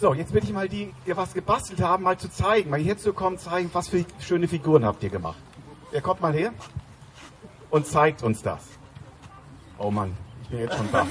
So, 0.00 0.12
jetzt 0.12 0.32
bitte 0.32 0.46
ich 0.46 0.52
mal 0.52 0.68
die, 0.68 0.92
die 1.06 1.16
was 1.16 1.32
gebastelt 1.32 1.80
haben, 1.80 2.02
mal 2.02 2.18
zu 2.18 2.28
zeigen, 2.28 2.70
mal 2.70 2.80
hierzu 2.80 3.12
kommen, 3.12 3.38
zeigen, 3.38 3.70
was 3.72 3.88
für 3.88 4.04
schöne 4.18 4.48
Figuren 4.48 4.84
habt 4.84 5.02
ihr 5.02 5.10
gemacht. 5.10 5.38
Wer 5.92 6.00
kommt 6.00 6.20
mal 6.20 6.32
her 6.32 6.52
und 7.70 7.86
zeigt 7.86 8.22
uns 8.22 8.42
das. 8.42 8.60
Oh 9.78 9.90
Mann, 9.90 10.16
ich 10.42 10.48
bin 10.48 10.58
jetzt 10.60 10.76
schon 10.76 10.90
da. 10.90 11.06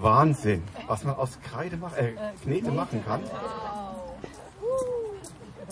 Wahnsinn, 0.00 0.62
was 0.86 1.02
man 1.04 1.16
aus 1.16 1.38
Kreide 1.40 1.78
machen, 1.78 1.96
äh, 1.96 2.12
Knete 2.42 2.70
machen 2.70 3.02
kann. 3.04 3.22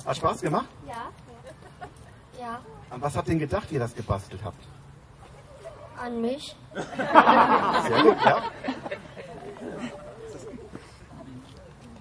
Hat 0.06 0.16
Spaß 0.16 0.40
gemacht? 0.40 0.68
Ja. 0.86 1.10
Ja. 2.40 2.60
An 2.90 3.02
was 3.02 3.14
habt 3.14 3.28
ihr 3.28 3.32
denn 3.32 3.40
gedacht, 3.40 3.70
ihr 3.70 3.78
das 3.78 3.94
gebastelt 3.94 4.42
habt? 4.42 4.62
An 6.02 6.20
mich. 6.20 6.56
Sehr 6.74 8.02
gut, 8.02 8.16
ja. 8.24 8.42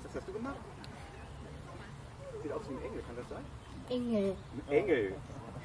Was 0.03 0.15
hast 0.15 0.27
du 0.27 0.33
gemacht? 0.33 0.55
Sieht 2.41 2.51
aus 2.51 2.61
wie 2.67 2.73
ein 2.73 2.81
Engel, 2.81 3.03
kann 3.03 3.15
das 3.17 3.29
sein? 3.29 3.45
Engel. 3.91 4.35
Ein 4.67 4.73
Engel. 4.73 5.15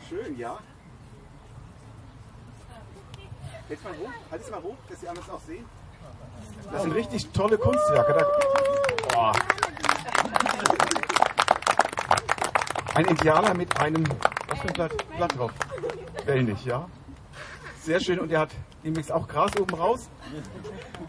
Schön, 0.08 0.36
ja. 0.38 0.58
Jetzt 3.68 3.84
mal 3.84 3.92
hoch, 3.92 4.10
halt 4.30 4.42
es 4.42 4.50
mal 4.50 4.62
hoch, 4.62 4.76
dass 4.88 5.00
die 5.00 5.08
anderen 5.08 5.26
es 5.28 5.34
auch 5.34 5.40
sehen. 5.40 5.64
Das 6.70 6.82
sind 6.82 6.92
richtig 6.92 7.28
tolle 7.30 7.56
Kunstwerke. 7.56 8.12
Da, 8.12 8.26
boah. 9.14 9.32
Ein 12.94 13.04
Indianer 13.06 13.54
mit 13.54 13.80
einem, 13.80 14.04
was 14.48 14.58
für 14.60 14.68
ein 14.68 14.74
Blatt, 14.74 15.16
Blatt 15.16 15.38
drauf? 15.38 15.52
Wellenich, 16.24 16.64
ja. 16.64 16.88
Sehr 17.82 18.00
schön 18.00 18.18
und 18.18 18.32
er 18.32 18.40
hat 18.40 18.50
demnächst 18.84 19.12
auch 19.12 19.28
Gras 19.28 19.52
oben 19.60 19.74
raus. 19.74 20.08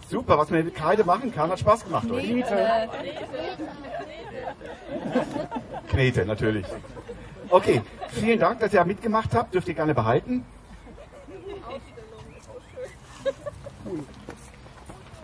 Super, 0.09 0.37
was 0.37 0.49
man 0.49 0.65
mit 0.65 0.75
Kreide 0.75 1.03
machen 1.03 1.31
kann, 1.31 1.49
hat 1.49 1.59
Spaß 1.59 1.85
gemacht, 1.85 2.05
oder? 2.09 2.21
Knete, 5.87 6.25
natürlich. 6.25 6.65
Okay, 7.49 7.81
vielen 8.09 8.39
Dank, 8.39 8.59
dass 8.59 8.73
ihr 8.73 8.83
mitgemacht 8.83 9.33
habt. 9.33 9.53
Dürft 9.53 9.67
ihr 9.67 9.73
gerne 9.73 9.93
behalten. 9.93 10.45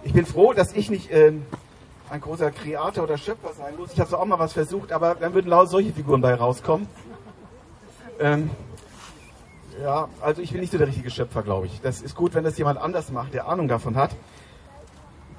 Ich 0.03 0.13
bin 0.13 0.25
froh, 0.25 0.53
dass 0.53 0.73
ich 0.73 0.89
nicht 0.89 1.11
ähm, 1.11 1.45
ein 2.09 2.21
großer 2.21 2.51
Kreator 2.51 3.05
oder 3.05 3.17
Schöpfer 3.17 3.53
sein 3.53 3.75
muss. 3.77 3.91
Ich 3.93 3.99
habe 3.99 4.09
zwar 4.09 4.19
auch 4.19 4.25
mal 4.25 4.39
was 4.39 4.53
versucht, 4.53 4.91
aber 4.91 5.15
dann 5.15 5.33
würden 5.33 5.49
laut 5.49 5.69
solche 5.69 5.91
Figuren 5.91 6.21
bei 6.21 6.33
rauskommen. 6.33 6.87
Ähm, 8.19 8.51
ja, 9.81 10.07
also 10.21 10.41
ich 10.41 10.51
bin 10.51 10.61
nicht 10.61 10.71
so 10.71 10.77
der 10.77 10.87
richtige 10.87 11.09
Schöpfer, 11.09 11.41
glaube 11.41 11.65
ich. 11.65 11.81
Das 11.81 12.01
ist 12.01 12.15
gut, 12.15 12.35
wenn 12.35 12.43
das 12.43 12.57
jemand 12.57 12.79
anders 12.79 13.11
macht, 13.11 13.33
der 13.33 13.47
Ahnung 13.47 13.67
davon 13.67 13.95
hat. 13.95 14.11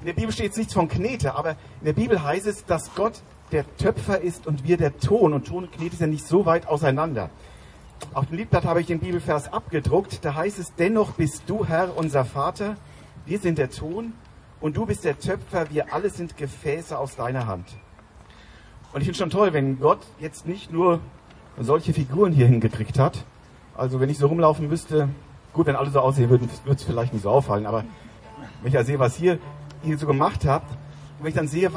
In 0.01 0.07
der 0.07 0.13
Bibel 0.13 0.31
steht 0.31 0.47
jetzt 0.47 0.57
nichts 0.57 0.73
von 0.73 0.87
Knete, 0.87 1.35
aber 1.35 1.51
in 1.79 1.85
der 1.85 1.93
Bibel 1.93 2.21
heißt 2.21 2.45
es, 2.45 2.65
dass 2.65 2.93
Gott 2.93 3.21
der 3.51 3.65
Töpfer 3.77 4.21
ist 4.21 4.47
und 4.47 4.67
wir 4.67 4.77
der 4.77 4.97
Ton. 4.97 5.33
Und 5.33 5.47
Ton 5.47 5.65
und 5.65 5.71
Knete 5.71 5.95
sind 5.95 6.11
nicht 6.11 6.27
so 6.27 6.45
weit 6.45 6.67
auseinander. 6.67 7.29
Auf 8.13 8.27
dem 8.27 8.37
Liedblatt 8.37 8.65
habe 8.65 8.81
ich 8.81 8.87
den 8.87 8.99
Bibelvers 8.99 9.51
abgedruckt. 9.51 10.23
Da 10.23 10.35
heißt 10.35 10.59
es, 10.59 10.73
dennoch 10.75 11.13
bist 11.13 11.43
du 11.47 11.65
Herr, 11.65 11.97
unser 11.97 12.25
Vater. 12.25 12.75
Wir 13.25 13.39
sind 13.39 13.57
der 13.57 13.69
Ton 13.69 14.13
und 14.59 14.77
du 14.77 14.85
bist 14.85 15.03
der 15.05 15.19
Töpfer. 15.19 15.69
Wir 15.71 15.93
alle 15.93 16.09
sind 16.09 16.37
Gefäße 16.37 16.97
aus 16.97 17.15
deiner 17.15 17.47
Hand. 17.47 17.67
Und 18.93 19.01
ich 19.01 19.05
finde 19.05 19.17
schon 19.17 19.29
toll, 19.29 19.53
wenn 19.53 19.79
Gott 19.79 19.99
jetzt 20.19 20.45
nicht 20.45 20.71
nur 20.71 20.99
solche 21.59 21.93
Figuren 21.93 22.31
hier 22.31 22.47
hingekriegt 22.47 22.99
hat. 22.99 23.25
Also 23.75 23.99
wenn 23.99 24.09
ich 24.09 24.17
so 24.17 24.27
rumlaufen 24.27 24.69
müsste, 24.69 25.09
gut, 25.53 25.67
wenn 25.67 25.75
alle 25.75 25.89
so 25.89 25.99
aussehen 25.99 26.29
würden, 26.29 26.49
würde 26.63 26.77
es 26.77 26.83
vielleicht 26.83 27.13
nicht 27.13 27.23
so 27.23 27.29
auffallen. 27.29 27.65
Aber 27.65 27.83
wenn 28.61 28.67
ich 28.67 28.73
ja 28.73 28.83
sehe, 28.83 28.99
was 28.99 29.15
hier, 29.15 29.39
ihr 29.83 29.97
so 29.97 30.07
gemacht 30.07 30.45
habt, 30.45 30.69
und 30.71 31.23
wenn 31.23 31.27
ich 31.29 31.35
dann 31.35 31.47
sehe, 31.47 31.73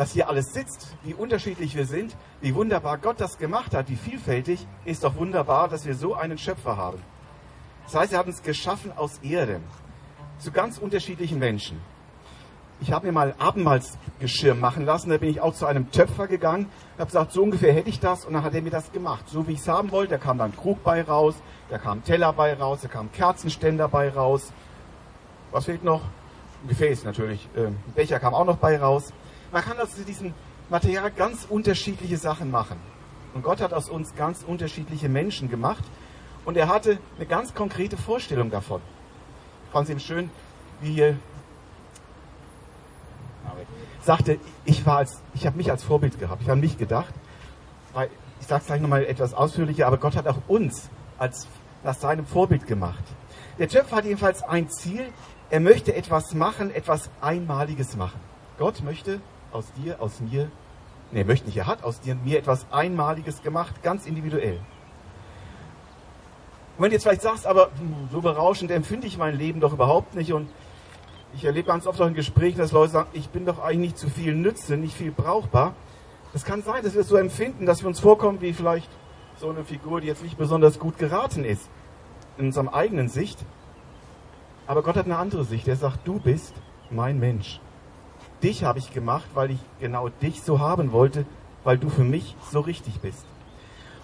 was 0.00 0.12
hier 0.12 0.30
alles 0.30 0.54
sitzt, 0.54 0.96
wie 1.02 1.12
unterschiedlich 1.12 1.76
wir 1.76 1.84
sind, 1.84 2.16
wie 2.40 2.54
wunderbar 2.54 2.96
Gott 2.96 3.20
das 3.20 3.36
gemacht 3.36 3.74
hat, 3.74 3.90
wie 3.90 3.96
vielfältig, 3.96 4.66
ist 4.86 5.04
doch 5.04 5.16
wunderbar, 5.16 5.68
dass 5.68 5.84
wir 5.84 5.94
so 5.94 6.14
einen 6.14 6.38
Schöpfer 6.38 6.78
haben. 6.78 7.02
Das 7.84 7.96
heißt, 7.96 8.14
er 8.14 8.20
hat 8.20 8.26
uns 8.26 8.42
geschaffen 8.42 8.92
aus 8.96 9.18
Erde, 9.18 9.60
zu 10.38 10.52
ganz 10.52 10.78
unterschiedlichen 10.78 11.38
Menschen. 11.38 11.78
Ich 12.80 12.92
habe 12.92 13.08
mir 13.08 13.12
mal 13.12 13.34
Abendmahlsgeschirr 13.38 14.54
machen 14.54 14.86
lassen, 14.86 15.10
da 15.10 15.18
bin 15.18 15.28
ich 15.28 15.42
auch 15.42 15.52
zu 15.52 15.66
einem 15.66 15.90
Töpfer 15.90 16.28
gegangen, 16.28 16.70
habe 16.96 17.04
gesagt, 17.04 17.32
so 17.32 17.42
ungefähr 17.42 17.74
hätte 17.74 17.90
ich 17.90 18.00
das 18.00 18.24
und 18.24 18.32
dann 18.32 18.42
hat 18.42 18.54
er 18.54 18.62
mir 18.62 18.70
das 18.70 18.92
gemacht, 18.92 19.28
so 19.28 19.46
wie 19.48 19.52
ich 19.52 19.60
es 19.60 19.68
haben 19.68 19.90
wollte. 19.90 20.12
Da 20.12 20.18
kam 20.18 20.38
dann 20.38 20.56
Krug 20.56 20.82
bei 20.82 21.02
raus, 21.02 21.34
da 21.68 21.76
kam 21.76 22.02
Teller 22.02 22.32
bei 22.32 22.54
raus, 22.54 22.78
da 22.80 22.88
kam 22.88 23.12
Kerzenständer 23.12 23.88
bei 23.88 24.08
raus. 24.08 24.50
Was 25.50 25.66
fehlt 25.66 25.84
noch? 25.84 26.00
Ein 26.64 26.68
Gefäß 26.68 27.04
natürlich. 27.04 27.46
Ähm, 27.54 27.76
Becher 27.94 28.18
kam 28.18 28.32
auch 28.32 28.46
noch 28.46 28.56
bei 28.56 28.78
raus. 28.78 29.12
Man 29.52 29.62
kann 29.62 29.78
aus 29.80 29.88
diesem 30.06 30.32
Material 30.68 31.10
ganz 31.10 31.46
unterschiedliche 31.48 32.16
Sachen 32.16 32.50
machen. 32.50 32.76
Und 33.34 33.42
Gott 33.42 33.60
hat 33.60 33.72
aus 33.72 33.88
uns 33.88 34.14
ganz 34.14 34.42
unterschiedliche 34.42 35.08
Menschen 35.08 35.50
gemacht. 35.50 35.84
Und 36.44 36.56
er 36.56 36.68
hatte 36.68 36.98
eine 37.16 37.26
ganz 37.26 37.54
konkrete 37.54 37.96
Vorstellung 37.96 38.50
davon. 38.50 38.80
Ich 39.66 39.72
fand 39.72 39.84
es 39.84 39.90
eben 39.90 40.00
schön, 40.00 40.30
wie 40.80 41.00
er 41.00 41.16
sagte, 44.02 44.38
ich, 44.64 44.84
ich 45.34 45.46
habe 45.46 45.56
mich 45.56 45.70
als 45.70 45.82
Vorbild 45.82 46.18
gehabt. 46.18 46.42
Ich 46.42 46.48
habe 46.48 46.54
an 46.54 46.60
mich 46.60 46.78
gedacht. 46.78 47.14
Weil, 47.92 48.08
ich 48.40 48.46
sage 48.46 48.62
es 48.62 48.66
gleich 48.66 48.80
nochmal 48.80 49.04
etwas 49.04 49.34
ausführlicher, 49.34 49.86
aber 49.86 49.98
Gott 49.98 50.16
hat 50.16 50.26
auch 50.26 50.38
uns 50.48 50.88
als, 51.18 51.46
nach 51.84 51.94
seinem 51.94 52.24
Vorbild 52.24 52.66
gemacht. 52.66 53.04
Der 53.58 53.68
Töpfer 53.68 53.96
hat 53.96 54.04
jedenfalls 54.04 54.42
ein 54.42 54.70
Ziel. 54.70 55.12
Er 55.50 55.60
möchte 55.60 55.94
etwas 55.94 56.34
machen, 56.34 56.74
etwas 56.74 57.10
Einmaliges 57.20 57.96
machen. 57.96 58.20
Gott 58.58 58.82
möchte 58.82 59.20
aus 59.52 59.72
dir, 59.82 60.00
aus 60.00 60.20
mir, 60.20 60.50
nee, 61.12 61.24
möchte 61.24 61.46
nicht, 61.46 61.56
er 61.56 61.66
hat 61.66 61.82
aus 61.82 62.00
dir 62.00 62.14
und 62.14 62.24
mir 62.24 62.38
etwas 62.38 62.66
Einmaliges 62.70 63.42
gemacht, 63.42 63.82
ganz 63.82 64.06
individuell. 64.06 64.58
Und 66.76 66.84
wenn 66.84 66.90
du 66.90 66.94
jetzt 66.94 67.02
vielleicht 67.02 67.22
sagst, 67.22 67.46
aber 67.46 67.70
so 68.10 68.20
berauschend 68.20 68.70
empfinde 68.70 69.06
ich 69.06 69.18
mein 69.18 69.36
Leben 69.36 69.60
doch 69.60 69.72
überhaupt 69.72 70.14
nicht 70.14 70.32
und 70.32 70.48
ich 71.34 71.44
erlebe 71.44 71.68
ganz 71.68 71.86
oft 71.86 72.00
auch 72.00 72.06
in 72.06 72.14
Gesprächen, 72.14 72.58
dass 72.58 72.72
Leute 72.72 72.92
sagen, 72.92 73.10
ich 73.12 73.28
bin 73.28 73.46
doch 73.46 73.60
eigentlich 73.60 73.92
nicht 73.92 73.98
zu 73.98 74.08
viel 74.08 74.34
Nütze, 74.34 74.76
nicht 74.76 74.96
viel 74.96 75.12
brauchbar. 75.12 75.74
Das 76.32 76.44
kann 76.44 76.62
sein, 76.62 76.82
dass 76.82 76.94
wir 76.94 77.02
es 77.02 77.08
so 77.08 77.16
empfinden, 77.16 77.66
dass 77.66 77.82
wir 77.82 77.88
uns 77.88 78.00
vorkommen 78.00 78.40
wie 78.40 78.52
vielleicht 78.52 78.88
so 79.38 79.48
eine 79.50 79.64
Figur, 79.64 80.00
die 80.00 80.06
jetzt 80.06 80.22
nicht 80.22 80.38
besonders 80.38 80.78
gut 80.78 80.98
geraten 80.98 81.44
ist 81.44 81.68
in 82.38 82.46
unserem 82.46 82.68
eigenen 82.68 83.08
Sicht. 83.08 83.38
Aber 84.66 84.82
Gott 84.82 84.96
hat 84.96 85.06
eine 85.06 85.18
andere 85.18 85.44
Sicht. 85.44 85.66
Er 85.68 85.76
sagt, 85.76 86.06
du 86.06 86.18
bist 86.20 86.54
mein 86.90 87.18
Mensch. 87.18 87.60
Dich 88.42 88.64
habe 88.64 88.78
ich 88.78 88.92
gemacht, 88.92 89.26
weil 89.34 89.50
ich 89.50 89.58
genau 89.80 90.08
dich 90.08 90.42
so 90.42 90.60
haben 90.60 90.92
wollte, 90.92 91.26
weil 91.64 91.78
du 91.78 91.90
für 91.90 92.04
mich 92.04 92.36
so 92.50 92.60
richtig 92.60 93.00
bist. 93.00 93.26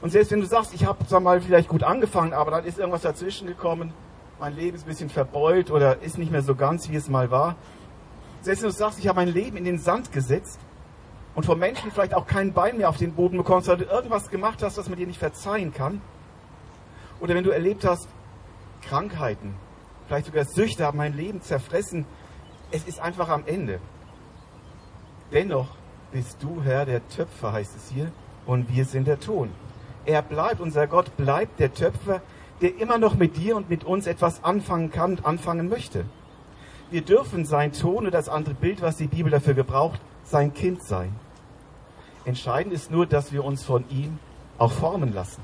Und 0.02 0.10
selbst 0.10 0.30
wenn 0.30 0.40
du 0.40 0.46
sagst, 0.46 0.74
ich 0.74 0.84
habe 0.84 1.06
zwar 1.06 1.20
mal 1.20 1.40
vielleicht 1.40 1.68
gut 1.68 1.82
angefangen, 1.82 2.34
aber 2.34 2.50
dann 2.50 2.64
ist 2.64 2.78
irgendwas 2.78 3.02
dazwischen 3.02 3.46
gekommen, 3.46 3.92
mein 4.38 4.54
Leben 4.54 4.76
ist 4.76 4.84
ein 4.84 4.88
bisschen 4.88 5.08
verbeult 5.08 5.70
oder 5.70 6.02
ist 6.02 6.18
nicht 6.18 6.30
mehr 6.30 6.42
so 6.42 6.54
ganz, 6.54 6.90
wie 6.90 6.96
es 6.96 7.08
mal 7.08 7.30
war. 7.30 7.56
Selbst 8.42 8.62
wenn 8.62 8.70
du 8.70 8.76
sagst, 8.76 8.98
ich 8.98 9.08
habe 9.08 9.16
mein 9.16 9.32
Leben 9.32 9.56
in 9.56 9.64
den 9.64 9.78
Sand 9.78 10.12
gesetzt 10.12 10.60
und 11.34 11.46
von 11.46 11.58
Menschen 11.58 11.90
vielleicht 11.90 12.14
auch 12.14 12.26
kein 12.26 12.52
Bein 12.52 12.76
mehr 12.76 12.90
auf 12.90 12.98
den 12.98 13.14
Boden 13.14 13.38
bekommst, 13.38 13.68
weil 13.68 13.78
du 13.78 13.84
irgendwas 13.84 14.28
gemacht 14.28 14.62
hast, 14.62 14.76
was 14.76 14.88
man 14.88 14.98
dir 14.98 15.06
nicht 15.06 15.18
verzeihen 15.18 15.72
kann. 15.72 16.02
Oder 17.20 17.34
wenn 17.34 17.44
du 17.44 17.50
erlebt 17.50 17.86
hast, 17.86 18.08
Krankheiten, 18.82 19.54
vielleicht 20.06 20.26
sogar 20.26 20.44
Süchte 20.44 20.84
haben 20.84 20.98
mein 20.98 21.16
Leben 21.16 21.40
zerfressen. 21.40 22.04
Es 22.70 22.84
ist 22.84 23.00
einfach 23.00 23.30
am 23.30 23.46
Ende. 23.46 23.80
Dennoch 25.32 25.68
bist 26.12 26.42
du 26.42 26.62
Herr 26.62 26.86
der 26.86 27.06
Töpfer, 27.08 27.52
heißt 27.52 27.76
es 27.76 27.90
hier, 27.90 28.12
und 28.46 28.74
wir 28.74 28.84
sind 28.84 29.06
der 29.06 29.18
Ton. 29.18 29.50
Er 30.04 30.22
bleibt, 30.22 30.60
unser 30.60 30.86
Gott 30.86 31.16
bleibt 31.16 31.58
der 31.58 31.74
Töpfer, 31.74 32.22
der 32.60 32.78
immer 32.78 32.96
noch 32.96 33.16
mit 33.16 33.36
dir 33.36 33.56
und 33.56 33.68
mit 33.68 33.84
uns 33.84 34.06
etwas 34.06 34.44
anfangen 34.44 34.90
kann 34.90 35.12
und 35.12 35.26
anfangen 35.26 35.68
möchte. 35.68 36.04
Wir 36.90 37.02
dürfen 37.02 37.44
sein 37.44 37.72
Ton 37.72 38.02
oder 38.06 38.12
das 38.12 38.28
andere 38.28 38.54
Bild, 38.54 38.80
was 38.80 38.96
die 38.96 39.08
Bibel 39.08 39.30
dafür 39.30 39.54
gebraucht, 39.54 40.00
sein 40.22 40.54
Kind 40.54 40.82
sein. 40.82 41.12
Entscheidend 42.24 42.72
ist 42.72 42.90
nur, 42.90 43.06
dass 43.06 43.32
wir 43.32 43.44
uns 43.44 43.64
von 43.64 43.84
ihm 43.90 44.18
auch 44.58 44.72
formen 44.72 45.12
lassen. 45.12 45.42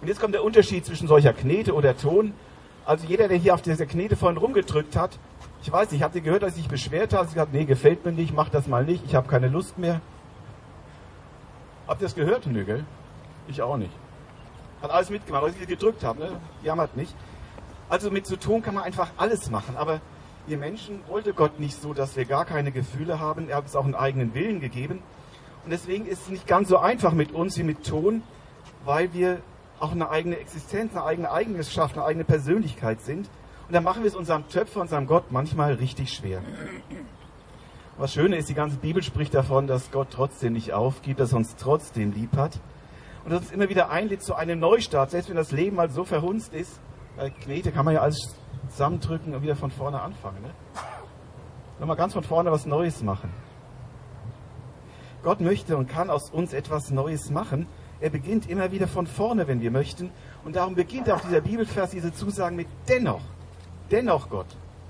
Und 0.00 0.08
jetzt 0.08 0.20
kommt 0.20 0.34
der 0.34 0.44
Unterschied 0.44 0.86
zwischen 0.86 1.08
solcher 1.08 1.32
Knete 1.32 1.74
oder 1.74 1.96
Ton. 1.96 2.34
Also 2.84 3.06
jeder, 3.06 3.26
der 3.26 3.38
hier 3.38 3.54
auf 3.54 3.62
dieser 3.62 3.86
Knete 3.86 4.16
vorhin 4.16 4.38
rumgedrückt 4.38 4.96
hat, 4.96 5.18
ich 5.64 5.72
weiß 5.72 5.90
nicht, 5.92 6.02
habt 6.02 6.14
ihr 6.14 6.20
gehört, 6.20 6.42
dass 6.42 6.58
ich 6.58 6.68
beschwert 6.68 7.14
habe? 7.14 7.24
Ich 7.24 7.32
gesagt, 7.32 7.54
nee, 7.54 7.64
gefällt 7.64 8.04
mir 8.04 8.12
nicht, 8.12 8.34
mach 8.34 8.50
das 8.50 8.66
mal 8.66 8.84
nicht, 8.84 9.02
ich 9.06 9.14
habe 9.14 9.28
keine 9.28 9.48
Lust 9.48 9.78
mehr. 9.78 10.02
Habt 11.88 12.02
ihr 12.02 12.04
das 12.04 12.14
gehört? 12.14 12.46
Nö, 12.46 12.64
gell? 12.66 12.84
Ich 13.48 13.62
auch 13.62 13.78
nicht. 13.78 13.92
Hat 14.82 14.90
alles 14.90 15.08
mitgemacht, 15.08 15.42
weil 15.42 15.54
ich 15.58 15.66
gedrückt 15.66 16.04
habe, 16.04 16.20
ne? 16.20 16.32
Jammert 16.62 16.98
nicht. 16.98 17.14
Also 17.88 18.10
mit 18.10 18.26
zu 18.26 18.36
tun 18.36 18.60
kann 18.60 18.74
man 18.74 18.84
einfach 18.84 19.08
alles 19.16 19.50
machen, 19.50 19.78
aber 19.78 20.02
wir 20.46 20.58
Menschen 20.58 21.00
wollte 21.08 21.32
Gott 21.32 21.58
nicht 21.58 21.80
so, 21.80 21.94
dass 21.94 22.14
wir 22.14 22.26
gar 22.26 22.44
keine 22.44 22.70
Gefühle 22.70 23.18
haben. 23.18 23.48
Er 23.48 23.56
hat 23.56 23.64
uns 23.64 23.74
auch 23.74 23.84
einen 23.84 23.94
eigenen 23.94 24.34
Willen 24.34 24.60
gegeben. 24.60 25.02
Und 25.64 25.70
deswegen 25.70 26.04
ist 26.04 26.24
es 26.24 26.28
nicht 26.28 26.46
ganz 26.46 26.68
so 26.68 26.76
einfach 26.76 27.12
mit 27.12 27.32
uns 27.32 27.56
wie 27.56 27.62
mit 27.62 27.86
Ton, 27.86 28.22
weil 28.84 29.14
wir 29.14 29.40
auch 29.80 29.92
eine 29.92 30.10
eigene 30.10 30.36
Existenz, 30.36 30.94
eine 30.94 31.06
eigene 31.06 31.30
Eigenschaft, 31.30 31.96
eine 31.96 32.04
eigene 32.04 32.24
Persönlichkeit 32.24 33.00
sind. 33.00 33.30
Und 33.66 33.74
dann 33.74 33.84
machen 33.84 34.02
wir 34.02 34.08
es 34.08 34.16
unserem 34.16 34.48
Töpfer, 34.48 34.80
unserem 34.80 35.06
Gott 35.06 35.30
manchmal 35.30 35.74
richtig 35.74 36.12
schwer. 36.12 36.42
Was 37.96 38.12
Schöne 38.12 38.36
ist, 38.36 38.48
die 38.48 38.54
ganze 38.54 38.76
Bibel 38.76 39.02
spricht 39.02 39.34
davon, 39.34 39.66
dass 39.66 39.90
Gott 39.90 40.08
trotzdem 40.10 40.52
nicht 40.52 40.72
aufgibt, 40.72 41.20
dass 41.20 41.32
er 41.32 41.38
uns 41.38 41.56
trotzdem 41.56 42.12
lieb 42.12 42.36
hat. 42.36 42.58
Und 43.24 43.30
dass 43.30 43.42
es 43.42 43.52
immer 43.52 43.68
wieder 43.68 43.88
einlädt 43.88 44.22
zu 44.22 44.34
einem 44.34 44.58
Neustart, 44.58 45.10
selbst 45.10 45.28
wenn 45.30 45.36
das 45.36 45.52
Leben 45.52 45.76
mal 45.76 45.88
so 45.90 46.04
verhunzt 46.04 46.52
ist. 46.52 46.80
Bei 47.16 47.30
Knete 47.30 47.72
kann 47.72 47.84
man 47.84 47.94
ja 47.94 48.00
alles 48.00 48.36
zusammendrücken 48.68 49.34
und 49.34 49.42
wieder 49.42 49.56
von 49.56 49.70
vorne 49.70 50.00
anfangen. 50.00 50.42
Ne? 50.42 50.50
Nochmal 51.78 51.96
ganz 51.96 52.12
von 52.12 52.24
vorne 52.24 52.50
was 52.50 52.66
Neues 52.66 53.02
machen. 53.02 53.30
Gott 55.22 55.40
möchte 55.40 55.76
und 55.76 55.88
kann 55.88 56.10
aus 56.10 56.30
uns 56.30 56.52
etwas 56.52 56.90
Neues 56.90 57.30
machen. 57.30 57.66
Er 58.00 58.10
beginnt 58.10 58.50
immer 58.50 58.72
wieder 58.72 58.88
von 58.88 59.06
vorne, 59.06 59.48
wenn 59.48 59.62
wir 59.62 59.70
möchten. 59.70 60.10
Und 60.44 60.56
darum 60.56 60.74
beginnt 60.74 61.10
auch 61.10 61.20
dieser 61.20 61.40
Bibelvers, 61.40 61.90
diese 61.90 62.12
Zusagen 62.12 62.56
mit 62.56 62.66
dennoch. 62.88 63.22
Dennoch 63.90 64.28
Gott. 64.28 64.46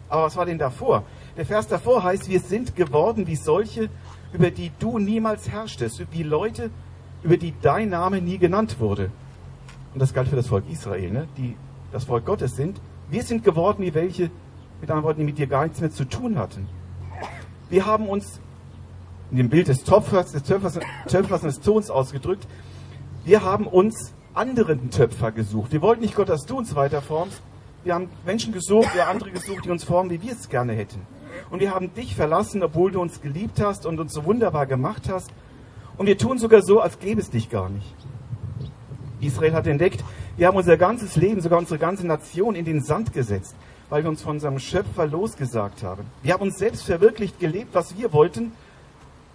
Aber 0.09 0.25
was 0.25 0.37
war 0.37 0.47
denn 0.47 0.59
davor? 0.59 1.05
Der 1.37 1.47
Vers 1.47 1.67
davor 1.67 2.03
heißt, 2.05 2.29
wir 2.29 2.41
sind 2.41 2.77
geworden 2.77 3.27
wie 3.27 3.37
solche, 3.37 3.89
über 4.33 4.51
die 4.51 4.71
du 4.79 4.99
niemals 4.99 5.49
herrschtest, 5.49 6.05
wie 6.11 6.23
Leute, 6.23 6.71
über 7.23 7.37
die 7.37 7.55
dein 7.63 7.89
Name 7.89 8.21
nie 8.21 8.39
genannt 8.39 8.79
wurde. 8.79 9.11
Und 9.93 10.01
das 10.01 10.13
galt 10.13 10.29
für 10.29 10.37
das 10.37 10.49
Volk 10.49 10.65
Israel, 10.71 11.11
ne? 11.11 11.29
die 11.37 11.57
das 11.93 12.05
Volk 12.05 12.25
Gottes 12.25 12.57
sind. 12.57 12.81
Wir 13.11 13.23
sind 13.23 13.45
geworden 13.45 13.83
wie 13.83 13.95
welche, 13.95 14.31
mit 14.81 14.91
anderen 14.91 15.05
Worten, 15.05 15.21
die 15.21 15.27
mit 15.27 15.39
dir 15.39 15.47
gar 15.47 15.65
nichts 15.65 15.81
mehr 15.81 15.91
zu 15.91 16.05
tun 16.05 16.39
hatten. 16.39 16.69
Wir 17.71 17.87
haben 17.87 18.09
uns 18.09 18.41
in 19.31 19.39
dem 19.39 19.49
Bild 19.49 19.69
des 19.69 19.83
Töpfers, 19.85 20.33
des 20.33 20.43
Töpfers, 20.43 20.79
Töpfers 21.09 21.43
und 21.43 21.49
des 21.49 21.61
Tons 21.61 21.91
ausgedrückt, 21.91 22.47
wir 23.25 23.43
haben 23.43 23.67
uns 23.67 24.13
anderen 24.35 24.91
Töpfer 24.91 25.33
gesucht. 25.33 25.73
Wir 25.73 25.81
wollten 25.81 26.03
nicht 26.03 26.15
Gott, 26.15 26.29
dass 26.29 26.45
du 26.45 26.59
uns 26.59 26.75
weiterformst. 26.75 27.41
Wir 27.85 27.95
haben 27.95 28.09
Menschen 28.25 28.53
gesucht, 28.55 28.95
wir 28.95 29.09
andere 29.09 29.31
gesucht, 29.31 29.67
die 29.67 29.71
uns 29.71 29.85
formen, 29.85 30.11
wie 30.11 30.23
wir 30.23 30.33
es 30.33 30.49
gerne 30.49 30.73
hätten. 30.73 31.07
Und 31.51 31.61
wir 31.61 31.75
haben 31.75 31.93
dich 31.93 32.17
verlassen, 32.17 32.63
obwohl 32.63 32.91
du 32.91 33.01
uns 33.01 33.21
geliebt 33.21 33.61
hast 33.61 33.85
und 33.85 34.01
uns 34.01 34.15
so 34.15 34.25
wunderbar 34.25 34.67
gemacht 34.67 35.11
hast. 35.11 35.31
Und 35.99 36.07
wir 36.07 36.17
tun 36.17 36.39
sogar 36.39 36.63
so, 36.63 36.81
als 36.81 36.99
gäbe 36.99 37.21
es 37.21 37.29
dich 37.29 37.51
gar 37.51 37.69
nicht. 37.69 37.95
Israel 39.21 39.53
hat 39.53 39.67
entdeckt, 39.67 40.03
wir 40.37 40.47
haben 40.47 40.57
unser 40.57 40.79
ganzes 40.79 41.17
Leben, 41.17 41.43
sogar 41.43 41.59
unsere 41.59 41.79
ganze 41.79 42.07
Nation 42.07 42.55
in 42.55 42.65
den 42.65 42.83
Sand 42.83 43.13
gesetzt, 43.13 43.55
weil 43.91 44.03
wir 44.03 44.11
uns 44.11 44.23
von 44.23 44.33
unserem 44.33 44.59
Schöpfer 44.59 45.07
losgesagt 45.07 45.83
haben. 45.83 46.05
Wir 46.23 46.33
haben 46.33 46.43
uns 46.43 46.59
selbst 46.59 46.85
verwirklicht 46.85 47.39
gelebt, 47.39 47.75
was 47.75 47.99
wir 47.99 48.13
wollten 48.15 48.53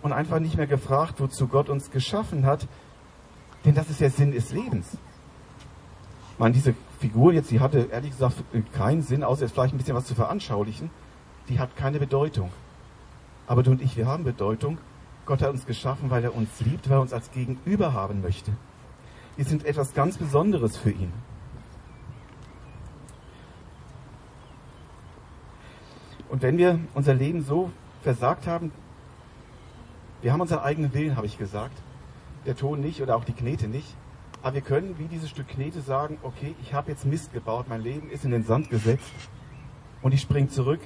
und 0.02 0.12
einfach 0.12 0.40
nicht 0.40 0.58
mehr 0.58 0.68
gefragt, 0.68 1.16
wozu 1.20 1.48
Gott 1.48 1.70
uns 1.70 1.92
geschaffen 1.92 2.46
hat. 2.46 2.68
Denn 3.64 3.76
das 3.76 3.90
ist 3.90 4.02
der 4.02 4.10
Sinn 4.10 4.32
des 4.32 4.52
Lebens. 4.52 4.88
Man, 6.38 6.54
diese 6.54 6.74
Figur 7.00 7.32
jetzt, 7.32 7.50
die 7.50 7.62
hatte 7.62 7.88
ehrlich 7.92 8.12
gesagt 8.12 8.44
keinen 8.74 9.02
Sinn, 9.02 9.24
außer 9.24 9.44
jetzt 9.44 9.54
vielleicht 9.54 9.74
ein 9.74 9.78
bisschen 9.78 9.96
was 9.96 10.06
zu 10.06 10.16
veranschaulichen. 10.16 10.90
Die 11.48 11.60
hat 11.60 11.76
keine 11.78 11.98
Bedeutung. 11.98 12.52
Aber 13.48 13.64
du 13.64 13.72
und 13.72 13.82
ich, 13.82 13.96
wir 13.96 14.06
haben 14.06 14.26
Bedeutung. 14.26 14.78
Gott 15.26 15.42
hat 15.42 15.50
uns 15.50 15.66
geschaffen, 15.66 16.10
weil 16.10 16.24
er 16.24 16.36
uns 16.36 16.50
liebt, 16.60 16.90
weil 16.90 16.98
er 16.98 17.02
uns 17.02 17.14
als 17.14 17.32
Gegenüber 17.32 17.94
haben 17.94 18.22
möchte. 18.22 18.52
Wir 19.38 19.46
sind 19.46 19.66
etwas 19.66 19.94
ganz 19.94 20.18
Besonderes 20.18 20.76
für 20.76 20.92
ihn. 20.92 21.14
Und 26.28 26.42
wenn 26.42 26.58
wir 26.58 26.80
unser 26.94 27.14
Leben 27.14 27.42
so 27.42 27.72
versagt 28.04 28.46
haben, 28.46 28.72
wir 30.22 30.34
haben 30.34 30.42
unseren 30.42 30.60
eigenen 30.60 30.94
Willen, 30.94 31.16
habe 31.16 31.26
ich 31.26 31.38
gesagt. 31.38 31.82
Der 32.46 32.56
Ton 32.56 32.82
nicht 32.82 33.02
oder 33.02 33.16
auch 33.16 33.24
die 33.24 33.34
Knete 33.34 33.68
nicht. 33.68 33.96
Aber 34.42 34.56
wir 34.56 34.62
können 34.62 34.98
wie 34.98 35.08
dieses 35.08 35.30
Stück 35.30 35.50
Knete 35.50 35.82
sagen, 35.82 36.18
okay, 36.24 36.56
ich 36.62 36.74
habe 36.74 36.92
jetzt 36.92 37.06
Mist 37.06 37.34
gebaut, 37.34 37.66
mein 37.68 37.82
Leben 37.82 38.10
ist 38.10 38.24
in 38.24 38.32
den 38.32 38.44
Sand 38.44 38.70
gesetzt 38.70 39.12
und 40.02 40.14
ich 40.14 40.22
springe 40.22 40.48
zurück 40.48 40.80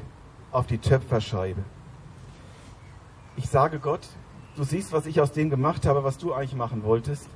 auf 0.52 0.66
die 0.66 0.80
Töpferscheibe. 0.80 1.64
Ich 3.36 3.50
sage 3.50 3.80
Gott, 3.80 4.08
du 4.56 4.64
siehst, 4.64 4.92
was 4.92 5.06
ich 5.06 5.22
aus 5.22 5.32
dem 5.32 5.50
gemacht 5.50 5.86
habe, 5.86 6.04
was 6.04 6.18
du 6.18 6.34
eigentlich 6.34 6.56
machen 6.56 6.84
wolltest. 6.84 7.30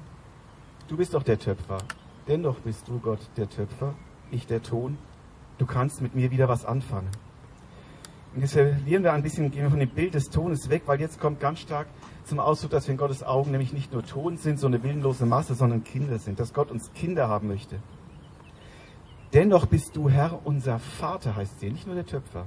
Du 0.88 0.98
bist 0.98 1.14
doch 1.14 1.24
der 1.24 1.40
Töpfer. 1.40 1.80
Dennoch 2.28 2.60
bist 2.60 2.88
du 2.88 3.00
Gott 3.00 3.20
der 3.38 3.50
Töpfer, 3.50 3.94
ich 4.32 4.48
der 4.48 4.64
Ton. 4.64 4.98
Du 5.58 5.66
kannst 5.66 6.02
mit 6.02 6.16
mir 6.16 6.32
wieder 6.32 6.48
was 6.50 6.66
anfangen. 6.66 7.10
Und 8.38 8.42
jetzt 8.42 8.54
verlieren 8.54 9.02
wir 9.02 9.14
ein 9.14 9.24
bisschen, 9.24 9.50
gehen 9.50 9.64
wir 9.64 9.72
von 9.72 9.80
dem 9.80 9.90
Bild 9.90 10.14
des 10.14 10.30
Tones 10.30 10.70
weg, 10.70 10.84
weil 10.86 11.02
jetzt 11.02 11.20
kommt 11.20 11.40
ganz 11.40 11.58
stark 11.58 11.88
zum 12.24 12.40
Ausdruck, 12.40 12.70
dass 12.70 12.86
wir 12.86 12.92
in 12.92 13.00
Gottes 13.00 13.24
Augen 13.24 13.50
nämlich 13.50 13.74
nicht 13.74 13.92
nur 13.92 14.06
Ton 14.06 14.38
sind, 14.38 14.60
so 14.60 14.68
eine 14.68 14.84
willenlose 14.84 15.26
Masse, 15.26 15.56
sondern 15.56 15.84
Kinder 15.84 16.20
sind, 16.20 16.40
dass 16.40 16.54
Gott 16.54 16.70
uns 16.70 16.94
Kinder 16.94 17.30
haben 17.30 17.48
möchte. 17.48 17.80
Dennoch 19.34 19.66
bist 19.66 19.96
du 19.96 20.08
Herr, 20.08 20.40
unser 20.44 20.78
Vater, 20.78 21.36
heißt 21.36 21.62
sie, 21.62 21.72
nicht 21.72 21.88
nur 21.88 21.96
der 21.96 22.06
Töpfer. 22.06 22.46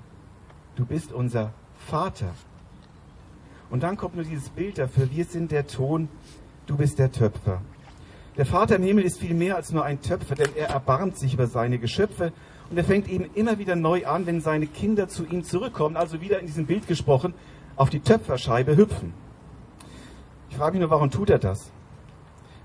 Du 0.77 0.87
bist 0.87 1.13
unser 1.13 1.53
Vater. 1.75 2.35
Und 3.69 3.83
dann 3.83 3.97
kommt 3.97 4.15
nur 4.15 4.25
dieses 4.25 4.49
Bild 4.51 4.79
dafür, 4.79 5.11
wir 5.11 5.25
sind 5.25 5.51
der 5.51 5.67
Ton, 5.67 6.09
du 6.69 6.77
bist 6.77 7.01
der 7.01 7.11
Töpfer. 7.11 7.63
Der 8.37 8.47
Vater 8.47 8.77
im 8.77 8.85
Himmel 8.85 9.03
ist 9.03 9.19
viel 9.19 9.35
mehr 9.35 9.57
als 9.57 9.73
nur 9.73 9.85
ein 9.85 10.01
Töpfer, 10.01 10.37
denn 10.37 10.51
er 10.55 10.69
erbarmt 10.69 11.19
sich 11.19 11.35
über 11.35 11.49
seine 11.49 11.81
Geschöpfe 11.81 12.33
und 12.71 12.79
er 12.79 12.85
fängt 12.85 13.09
eben 13.09 13.29
immer 13.35 13.59
wieder 13.59 13.75
neu 13.75 14.07
an, 14.07 14.27
wenn 14.27 14.41
seine 14.41 14.67
Kinder 14.67 15.09
zu 15.09 15.27
ihm 15.27 15.43
zurückkommen, 15.43 15.97
also 15.97 16.21
wieder 16.21 16.39
in 16.39 16.47
diesem 16.47 16.67
Bild 16.67 16.87
gesprochen, 16.87 17.35
auf 17.77 17.91
die 17.91 18.01
Töpferscheibe 18.01 18.77
hüpfen. 18.77 19.13
Ich 20.51 20.57
frage 20.57 20.73
mich 20.73 20.81
nur, 20.81 20.91
warum 20.91 21.11
tut 21.11 21.31
er 21.31 21.39
das? 21.39 21.71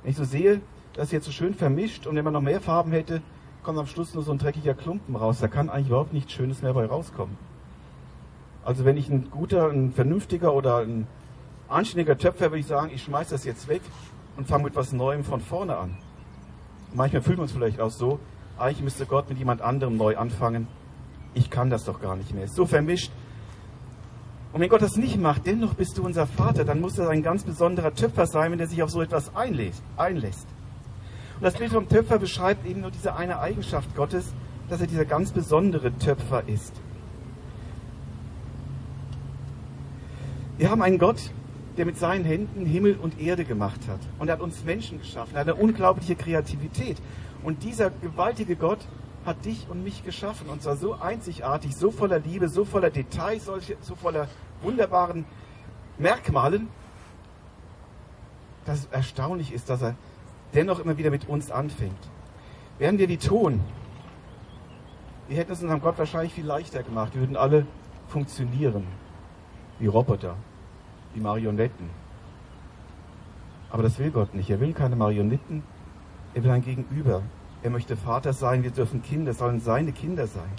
Wenn 0.04 0.12
ich 0.12 0.18
so 0.18 0.24
sehe, 0.24 0.62
das 0.94 1.06
ist 1.06 1.12
jetzt 1.12 1.26
so 1.26 1.32
schön 1.32 1.56
vermischt 1.56 2.06
und 2.06 2.16
wenn 2.16 2.24
man 2.24 2.34
noch 2.34 2.42
mehr 2.42 2.62
Farben 2.62 2.92
hätte, 2.92 3.22
kommt 3.64 3.80
am 3.80 3.88
Schluss 3.88 4.14
nur 4.14 4.24
so 4.24 4.32
ein 4.32 4.38
dreckiger 4.38 4.76
Klumpen 4.76 5.16
raus. 5.16 5.40
Da 5.40 5.48
kann 5.48 5.70
eigentlich 5.70 5.88
überhaupt 5.88 6.14
nichts 6.14 6.32
Schönes 6.32 6.62
mehr 6.62 6.74
bei 6.74 6.86
rauskommen. 6.86 7.38
Also 8.64 8.86
wenn 8.86 8.98
ich 8.98 9.10
ein 9.10 9.30
guter, 9.32 9.70
ein 9.70 9.92
vernünftiger 9.92 10.54
oder 10.54 10.80
ein 10.80 11.08
anständiger 11.68 12.18
Töpfer 12.18 12.52
würde 12.52 12.60
ich 12.60 12.68
sagen, 12.68 12.92
ich 12.94 13.04
schmeiße 13.04 13.32
das 13.32 13.44
jetzt 13.44 13.68
weg 13.68 13.82
und 14.38 14.48
fange 14.48 14.66
mit 14.66 14.76
was 14.76 14.94
Neuem 14.94 15.24
von 15.24 15.42
vorne 15.42 15.78
an. 15.78 15.98
Manchmal 16.94 17.24
fühlen 17.24 17.38
wir 17.38 17.44
uns 17.44 17.52
vielleicht 17.52 17.82
auch 17.82 17.90
so, 17.90 18.20
eigentlich 18.58 18.84
müsste 18.84 19.06
Gott 19.06 19.30
mit 19.30 19.38
jemand 19.38 19.62
anderem 19.62 19.98
neu 19.98 20.18
anfangen. 20.18 20.68
Ich 21.34 21.50
kann 21.50 21.70
das 21.70 21.84
doch 21.84 22.02
gar 22.02 22.16
nicht 22.16 22.34
mehr. 22.34 22.46
Ist 22.46 22.56
so 22.56 22.66
vermischt. 22.66 23.12
Und 24.54 24.62
wenn 24.62 24.70
Gott 24.70 24.82
das 24.82 24.96
nicht 24.96 25.20
macht, 25.20 25.46
dennoch 25.46 25.74
bist 25.74 25.98
du 25.98 26.06
unser 26.06 26.26
Vater, 26.28 26.64
dann 26.64 26.80
muss 26.80 26.98
er 26.98 27.10
ein 27.10 27.24
ganz 27.24 27.44
besonderer 27.44 27.94
Töpfer 27.94 28.26
sein, 28.26 28.54
wenn 28.54 28.60
er 28.60 28.68
sich 28.68 28.82
auf 28.82 28.90
so 28.90 29.02
etwas 29.02 29.36
einlässt. 29.36 29.84
Und 31.36 31.44
das 31.44 31.56
Bild 31.56 31.74
vom 31.74 31.90
Töpfer 31.90 32.20
beschreibt 32.20 32.66
eben 32.66 32.80
nur 32.80 32.92
diese 32.92 33.16
eine 33.16 33.40
Eigenschaft 33.40 33.94
Gottes, 33.96 34.34
dass 34.70 34.80
er 34.80 34.88
dieser 34.88 35.04
ganz 35.04 35.32
besondere 35.32 35.92
Töpfer 35.98 36.48
ist. 36.48 36.74
Wir 40.58 40.70
haben 40.72 40.82
einen 40.82 41.00
Gott, 41.00 41.32
der 41.76 41.86
mit 41.86 41.98
seinen 41.98 42.24
Händen 42.24 42.66
Himmel 42.66 42.96
und 42.96 43.20
Erde 43.20 43.44
gemacht 43.44 43.82
hat. 43.90 44.00
Und 44.20 44.30
er 44.30 44.34
hat 44.34 44.42
uns 44.42 44.64
Menschen 44.64 45.00
geschaffen. 45.00 45.36
Er 45.36 45.42
hat 45.42 45.50
eine 45.50 45.56
unglaubliche 45.56 46.16
Kreativität. 46.16 46.98
Und 47.46 47.64
dieser 47.64 47.92
gewaltige 47.92 48.56
Gott 48.56 48.80
hat 49.24 49.46
dich 49.46 49.68
und 49.70 49.84
mich 49.84 50.04
geschaffen 50.04 50.50
und 50.50 50.64
zwar 50.64 50.78
so 50.78 50.96
einzigartig, 50.96 51.76
so 51.76 51.92
voller 51.92 52.20
Liebe, 52.20 52.50
so 52.50 52.66
voller 52.66 52.90
Details, 52.90 53.46
so 53.46 53.96
voller 53.96 54.28
wunderbaren 54.62 55.26
Merkmalen, 56.00 56.68
dass 58.66 58.80
es 58.80 58.86
erstaunlich 58.88 59.54
ist, 59.54 59.70
dass 59.70 59.84
er 59.84 59.96
dennoch 60.56 60.80
immer 60.80 60.98
wieder 60.98 61.12
mit 61.12 61.30
uns 61.30 61.52
anfängt. 61.52 62.10
Wären 62.80 62.98
wir 62.98 63.08
die 63.08 63.18
Ton, 63.18 63.62
wir 65.28 65.38
hätten 65.38 65.52
es 65.52 65.62
unserem 65.62 65.82
Gott 65.82 65.98
wahrscheinlich 66.00 66.34
viel 66.34 66.46
leichter 66.46 66.82
gemacht. 66.82 67.14
Wir 67.14 67.22
würden 67.22 67.38
alle 67.38 67.66
funktionieren 68.08 68.86
wie 69.80 69.88
Roboter, 69.88 70.36
wie 71.14 71.20
Marionetten. 71.20 71.90
Aber 73.70 73.84
das 73.84 74.00
will 74.00 74.12
Gott 74.12 74.34
nicht. 74.34 74.50
Er 74.50 74.60
will 74.60 74.74
keine 74.74 74.96
Marionetten, 74.96 75.64
er 76.34 76.44
will 76.44 76.52
ein 76.52 76.64
Gegenüber. 76.64 77.22
Er 77.66 77.72
möchte 77.72 77.98
Vater 77.98 78.32
sein, 78.32 78.62
wir 78.62 78.70
dürfen 78.70 79.02
Kinder, 79.02 79.34
sollen 79.34 79.60
seine 79.60 79.92
Kinder 79.92 80.28
sein. 80.28 80.52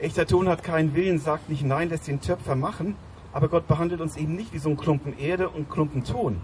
Echter 0.00 0.24
Ton 0.24 0.48
hat 0.48 0.62
keinen 0.62 0.94
Willen, 0.94 1.18
sagt 1.18 1.48
nicht 1.48 1.64
Nein, 1.64 1.88
lässt 1.88 2.06
den 2.06 2.20
Töpfer 2.20 2.54
machen, 2.54 2.94
aber 3.32 3.48
Gott 3.48 3.66
behandelt 3.66 4.00
uns 4.00 4.16
eben 4.16 4.36
nicht 4.36 4.52
wie 4.52 4.58
so 4.58 4.68
ein 4.68 4.76
Klumpen 4.76 5.18
Erde 5.18 5.48
und 5.48 5.68
Klumpen 5.68 6.04
Ton. 6.04 6.36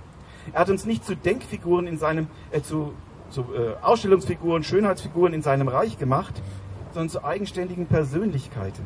Er 0.53 0.63
hat 0.63 0.69
uns 0.69 0.85
nicht 0.85 1.05
zu 1.05 1.15
Denkfiguren 1.15 1.87
in 1.87 1.97
seinem, 1.97 2.27
äh, 2.51 2.61
zu, 2.61 2.93
zu 3.31 3.43
äh, 3.55 3.81
Ausstellungsfiguren, 3.83 4.65
Schönheitsfiguren 4.65 5.33
in 5.33 5.43
seinem 5.43 5.69
Reich 5.69 5.97
gemacht, 5.97 6.43
sondern 6.93 7.09
zu 7.09 7.25
eigenständigen 7.25 7.87
Persönlichkeiten. 7.87 8.83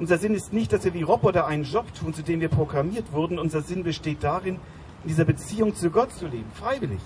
Unser 0.00 0.16
Sinn 0.16 0.32
ist 0.32 0.54
nicht, 0.54 0.72
dass 0.72 0.82
wir 0.86 0.94
wie 0.94 1.02
Roboter 1.02 1.46
einen 1.46 1.64
Job 1.64 1.92
tun, 1.92 2.14
zu 2.14 2.22
dem 2.22 2.40
wir 2.40 2.48
programmiert 2.48 3.12
wurden. 3.12 3.38
Unser 3.38 3.60
Sinn 3.60 3.84
besteht 3.84 4.24
darin, 4.24 4.54
in 5.02 5.08
dieser 5.08 5.26
Beziehung 5.26 5.74
zu 5.74 5.90
Gott 5.90 6.10
zu 6.10 6.26
leben, 6.26 6.50
freiwillig 6.54 7.00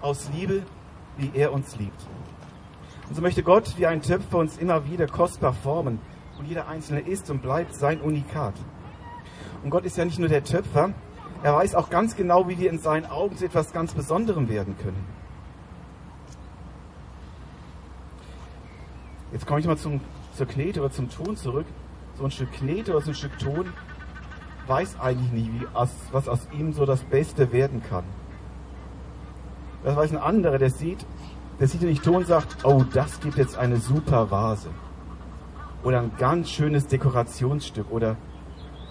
aus 0.00 0.30
Liebe, 0.34 0.62
wie 1.16 1.30
er 1.34 1.52
uns 1.52 1.76
liebt. 1.76 2.06
Und 3.08 3.14
so 3.14 3.22
möchte 3.22 3.42
Gott 3.42 3.78
wie 3.78 3.86
ein 3.86 4.02
Töpfer 4.02 4.38
uns 4.38 4.58
immer 4.58 4.90
wieder 4.90 5.06
kostbar 5.06 5.52
formen. 5.52 6.00
Und 6.38 6.46
jeder 6.46 6.68
Einzelne 6.68 7.00
ist 7.00 7.30
und 7.30 7.40
bleibt 7.40 7.74
sein 7.74 8.00
Unikat. 8.00 8.54
Und 9.62 9.70
Gott 9.70 9.84
ist 9.84 9.96
ja 9.96 10.04
nicht 10.04 10.18
nur 10.18 10.28
der 10.28 10.44
Töpfer, 10.44 10.92
er 11.42 11.54
weiß 11.54 11.74
auch 11.74 11.90
ganz 11.90 12.16
genau, 12.16 12.48
wie 12.48 12.58
wir 12.58 12.70
in 12.70 12.78
seinen 12.78 13.06
Augen 13.06 13.36
zu 13.36 13.44
etwas 13.44 13.72
ganz 13.72 13.94
Besonderem 13.94 14.48
werden 14.48 14.76
können. 14.78 15.04
Jetzt 19.32 19.46
komme 19.46 19.60
ich 19.60 19.66
mal 19.66 19.76
zum, 19.76 20.00
zur 20.34 20.46
Knete 20.46 20.80
oder 20.80 20.90
zum 20.90 21.10
Ton 21.10 21.36
zurück. 21.36 21.66
So 22.16 22.24
ein 22.24 22.30
Stück 22.30 22.52
Knete 22.52 22.92
oder 22.92 23.02
so 23.02 23.10
ein 23.10 23.14
Stück 23.14 23.38
Ton 23.38 23.72
weiß 24.66 24.98
eigentlich 24.98 25.30
nie, 25.32 25.50
wie, 25.60 25.66
was 26.12 26.28
aus 26.28 26.48
ihm 26.52 26.72
so 26.72 26.86
das 26.86 27.04
Beste 27.04 27.52
werden 27.52 27.82
kann. 27.82 28.04
Das 29.84 29.96
weiß 29.96 30.12
ein 30.12 30.18
anderer, 30.18 30.58
der 30.58 30.70
sieht, 30.70 31.06
der 31.60 31.68
sieht 31.68 31.82
nicht 31.82 32.04
Ton 32.04 32.16
und 32.16 32.26
sagt, 32.26 32.64
oh, 32.64 32.84
das 32.92 33.20
gibt 33.20 33.36
jetzt 33.36 33.56
eine 33.56 33.76
super 33.76 34.30
Vase. 34.30 34.70
Oder 35.82 36.00
ein 36.00 36.12
ganz 36.18 36.50
schönes 36.50 36.86
Dekorationsstück. 36.86 37.90
Oder 37.90 38.16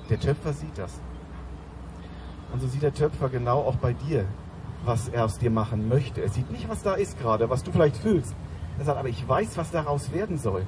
der 0.10 0.20
Töpfer 0.20 0.54
sieht 0.54 0.78
das. 0.78 1.00
Und 2.54 2.62
so 2.62 2.68
sieht 2.68 2.84
der 2.84 2.94
Töpfer 2.94 3.30
genau 3.30 3.60
auch 3.60 3.76
bei 3.76 3.94
dir, 3.94 4.26
was 4.86 5.10
er 5.10 5.26
aus 5.26 5.38
dir 5.38 5.52
machen 5.52 5.90
möchte. 5.90 6.22
Er 6.22 6.30
sieht 6.30 6.50
nicht, 6.52 6.70
was 6.70 6.84
da 6.84 6.94
ist 6.94 7.20
gerade, 7.20 7.50
was 7.50 7.64
du 7.64 7.72
vielleicht 7.72 7.98
fühlst. 7.98 8.34
Er 8.80 8.86
sagt, 8.86 8.98
aber 8.98 9.10
ich 9.10 9.28
weiß, 9.28 9.58
was 9.58 9.72
daraus 9.72 10.12
werden 10.14 10.38
soll. 10.38 10.66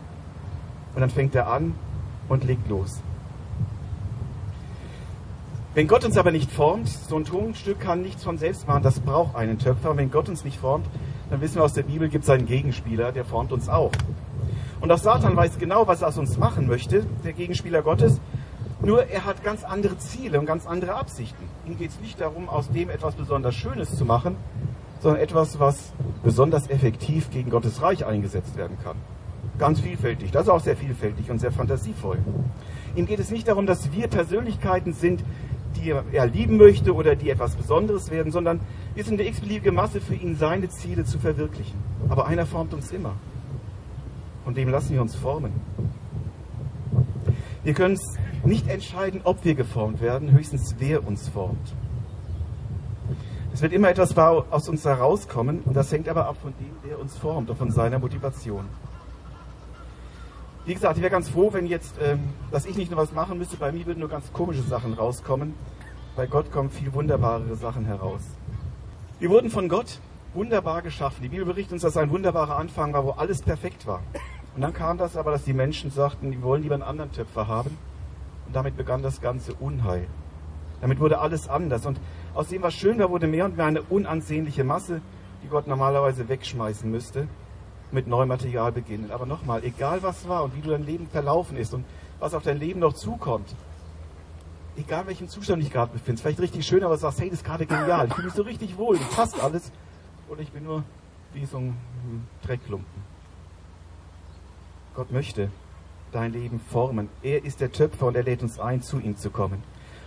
Und 0.94 1.02
dann 1.02 1.10
fängt 1.10 1.36
er 1.36 1.48
an 1.50 1.76
und 2.28 2.44
legt 2.44 2.68
los. 2.68 3.02
Wenn 5.78 5.88
Gott 5.88 6.04
uns 6.04 6.18
aber 6.18 6.32
nicht 6.32 6.52
formt, 6.52 6.88
so 6.90 7.18
ein 7.18 7.24
Tonstück 7.24 7.80
kann 7.80 8.02
nichts 8.02 8.24
von 8.24 8.40
selbst 8.40 8.68
machen, 8.68 8.82
das 8.82 9.00
braucht 9.00 9.36
einen 9.36 9.60
Töpfer. 9.60 9.92
Und 9.92 9.98
wenn 9.98 10.10
Gott 10.10 10.28
uns 10.28 10.44
nicht 10.44 10.58
formt, 10.58 10.88
dann 11.30 11.40
wissen 11.40 11.58
wir 11.58 11.64
aus 11.64 11.74
der 11.74 11.84
Bibel, 11.84 12.10
gibt 12.10 12.24
es 12.24 12.32
einen 12.32 12.48
Gegenspieler, 12.48 13.12
der 13.12 13.24
formt 13.24 13.52
uns 13.52 13.70
auch. 13.70 13.92
Und 14.82 14.92
auch 14.92 14.98
Satan 14.98 15.36
weiß 15.36 15.60
genau, 15.60 15.86
was 15.86 16.02
er 16.02 16.08
aus 16.08 16.18
uns 16.18 16.40
machen 16.40 16.66
möchte, 16.66 17.06
der 17.24 17.34
Gegenspieler 17.34 17.84
Gottes. 17.84 18.20
Nur 18.82 19.06
er 19.06 19.26
hat 19.26 19.44
ganz 19.44 19.64
andere 19.64 20.00
Ziele 20.00 20.40
und 20.40 20.48
ganz 20.48 20.66
andere 20.66 20.96
Absichten. 20.96 21.44
Ihm 21.68 21.78
geht 21.78 21.92
es 21.92 22.00
nicht 22.00 22.20
darum, 22.20 22.50
aus 22.50 22.72
dem 22.72 22.90
etwas 22.90 23.14
besonders 23.14 23.54
Schönes 23.54 23.96
zu 23.96 24.04
machen, 24.04 24.36
sondern 25.00 25.22
etwas, 25.22 25.60
was 25.60 25.94
besonders 26.24 26.72
effektiv 26.72 27.30
gegen 27.30 27.52
Gottes 27.52 27.84
Reich 27.84 28.04
eingesetzt 28.04 28.58
werden 28.58 28.80
kann. 28.84 28.98
Ganz 29.60 29.80
vielfältig, 29.80 30.32
das 30.32 30.44
ist 30.44 30.50
auch 30.50 30.60
sehr 30.60 30.76
vielfältig 30.76 31.30
und 31.30 31.38
sehr 31.38 31.52
fantasievoll. 31.52 32.18
Ihm 32.96 33.06
geht 33.06 33.20
es 33.20 33.30
nicht 33.30 33.48
darum, 33.48 33.68
dass 33.68 33.92
wir 33.92 34.08
Persönlichkeiten 34.08 34.94
sind, 34.94 35.24
die 35.80 35.92
er 35.92 36.28
lieben 36.28 36.58
möchte 36.58 36.94
oder 36.94 37.16
die 37.16 37.30
etwas 37.30 37.56
Besonderes 37.56 38.12
werden, 38.12 38.32
sondern 38.32 38.60
wir 38.96 39.04
sind 39.04 39.20
eine 39.20 39.30
x-beliebige 39.30 39.72
Masse 39.72 40.02
für 40.02 40.16
ihn, 40.16 40.36
seine 40.36 40.70
Ziele 40.70 41.06
zu 41.06 41.20
verwirklichen. 41.20 41.78
Aber 42.10 42.28
einer 42.28 42.46
formt 42.46 42.74
uns 42.74 42.92
immer. 42.92 43.14
Und 44.46 44.58
dem 44.58 44.70
lassen 44.70 44.94
wir 44.94 45.02
uns 45.02 45.16
formen. 45.16 45.54
Wir 47.64 47.74
können 47.74 47.96
es 47.96 48.18
nicht 48.46 48.68
entscheiden, 48.70 49.22
ob 49.24 49.44
wir 49.44 49.56
geformt 49.56 50.00
werden, 50.00 50.32
höchstens 50.32 50.76
wer 50.80 51.06
uns 51.06 51.28
formt. 51.28 51.74
Es 53.54 53.62
wird 53.62 53.74
immer 53.74 53.90
etwas 53.90 54.16
aus 54.18 54.70
uns 54.70 54.86
herauskommen 54.86 55.62
und 55.66 55.76
das 55.76 55.92
hängt 55.92 56.08
aber 56.08 56.28
ab 56.28 56.38
von 56.42 56.54
dem, 56.60 56.90
der 56.90 57.00
uns 57.00 57.18
formt 57.18 57.50
und 57.50 57.58
von 57.58 57.72
seiner 57.72 58.00
Motivation. 58.00 58.66
Wie 60.68 60.74
gesagt, 60.74 60.98
ich 60.98 61.02
wäre 61.02 61.12
ganz 61.12 61.30
froh, 61.30 61.54
wenn 61.54 61.66
jetzt, 61.66 61.96
ähm, 62.02 62.20
dass 62.52 62.66
ich 62.66 62.76
nicht 62.76 62.92
nur 62.92 63.00
was 63.00 63.14
machen 63.14 63.38
müsste, 63.38 63.56
bei 63.56 63.72
mir 63.72 63.86
würden 63.86 64.02
nur 64.02 64.10
ganz 64.10 64.34
komische 64.34 64.64
Sachen 64.64 64.92
rauskommen. 64.92 65.54
Bei 66.18 66.28
Gott 66.28 66.52
kommen 66.52 66.70
viel 66.70 66.94
wunderbarere 66.94 67.56
Sachen 67.56 67.86
heraus. 67.86 68.20
Wir 69.18 69.30
wurden 69.30 69.50
von 69.50 69.70
Gott 69.70 70.02
wunderbar 70.34 70.82
geschaffen. 70.82 71.24
Die 71.24 71.30
Bibel 71.30 71.46
berichtet 71.46 71.72
uns, 71.72 71.84
dass 71.84 71.96
ein 71.96 72.10
wunderbarer 72.10 72.58
Anfang 72.58 72.92
war, 72.92 73.06
wo 73.06 73.12
alles 73.12 73.42
perfekt 73.42 73.88
war. 73.88 74.02
Und 74.56 74.62
dann 74.62 74.74
kam 74.74 74.98
das 74.98 75.16
aber, 75.16 75.32
dass 75.32 75.46
die 75.46 75.54
Menschen 75.54 75.90
sagten, 75.90 76.32
die 76.32 76.42
wollen 76.42 76.64
lieber 76.64 76.76
einen 76.76 76.84
anderen 76.84 77.14
Töpfer 77.14 77.48
haben. 77.48 77.78
Und 78.46 78.54
damit 78.54 78.76
begann 78.76 79.02
das 79.02 79.22
ganze 79.22 79.54
Unheil. 79.54 80.06
Damit 80.82 81.00
wurde 81.00 81.20
alles 81.20 81.48
anders. 81.48 81.86
Und 81.86 81.98
aus 82.34 82.50
dem, 82.50 82.62
was 82.62 82.74
schön 82.74 83.00
war, 83.00 83.10
wurde 83.10 83.28
mehr 83.28 83.46
und 83.46 83.56
mehr 83.56 83.68
eine 83.68 83.84
unansehnliche 83.84 84.66
Masse, 84.66 85.00
die 85.46 85.48
Gott 85.48 85.66
normalerweise 85.66 86.28
wegschmeißen 86.28 86.92
müsste 86.92 87.30
mit 87.92 88.08
neuem 88.08 88.30
Material 88.30 88.72
beginnen. 88.72 89.12
Aber 89.12 89.26
nochmal, 89.26 89.64
egal 89.64 90.04
was 90.04 90.28
war 90.28 90.44
und 90.44 90.56
wie 90.56 90.62
du 90.62 90.72
dein 90.72 90.86
Leben 90.86 91.08
verlaufen 91.08 91.58
ist 91.58 91.74
und 91.74 91.86
was 92.20 92.34
auf 92.34 92.44
dein 92.44 92.60
Leben 92.60 92.80
noch 92.80 92.94
zukommt, 92.94 93.56
egal 94.76 95.08
welchem 95.08 95.30
Zustand 95.30 95.64
ich 95.64 95.72
gerade 95.72 95.94
befindest, 95.94 96.24
vielleicht 96.24 96.40
richtig 96.40 96.66
schön, 96.66 96.84
aber 96.84 96.98
sagst, 96.98 97.20
hey, 97.20 97.30
das 97.30 97.40
ist 97.40 97.46
gerade 97.46 97.66
genial, 97.66 98.08
ich 98.08 98.14
fühle 98.14 98.28
mich 98.28 98.36
so 98.36 98.44
richtig 98.44 98.78
wohl, 98.78 98.98
das 98.98 99.10
passt 99.10 99.44
alles, 99.44 99.72
oder 100.30 100.42
ich 100.42 100.52
bin 100.52 100.64
nur 100.64 100.84
wie 101.34 101.46
so 101.46 101.58
ein 101.58 101.78
Dreckklumpen. 102.44 103.18
Gott 104.96 105.12
möchte 105.12 105.52
dein 106.12 106.34
Leben 106.34 106.60
formen. 106.60 107.10
Er 107.22 107.44
ist 107.44 107.62
der 107.62 107.72
Töpfer 107.72 108.08
und 108.08 108.16
er 108.16 108.24
lädt 108.24 108.42
uns 108.42 108.60
ein, 108.60 108.82
zu 108.82 109.00
ihm 109.00 109.16
zu 109.18 109.30
kommen. 109.30 109.62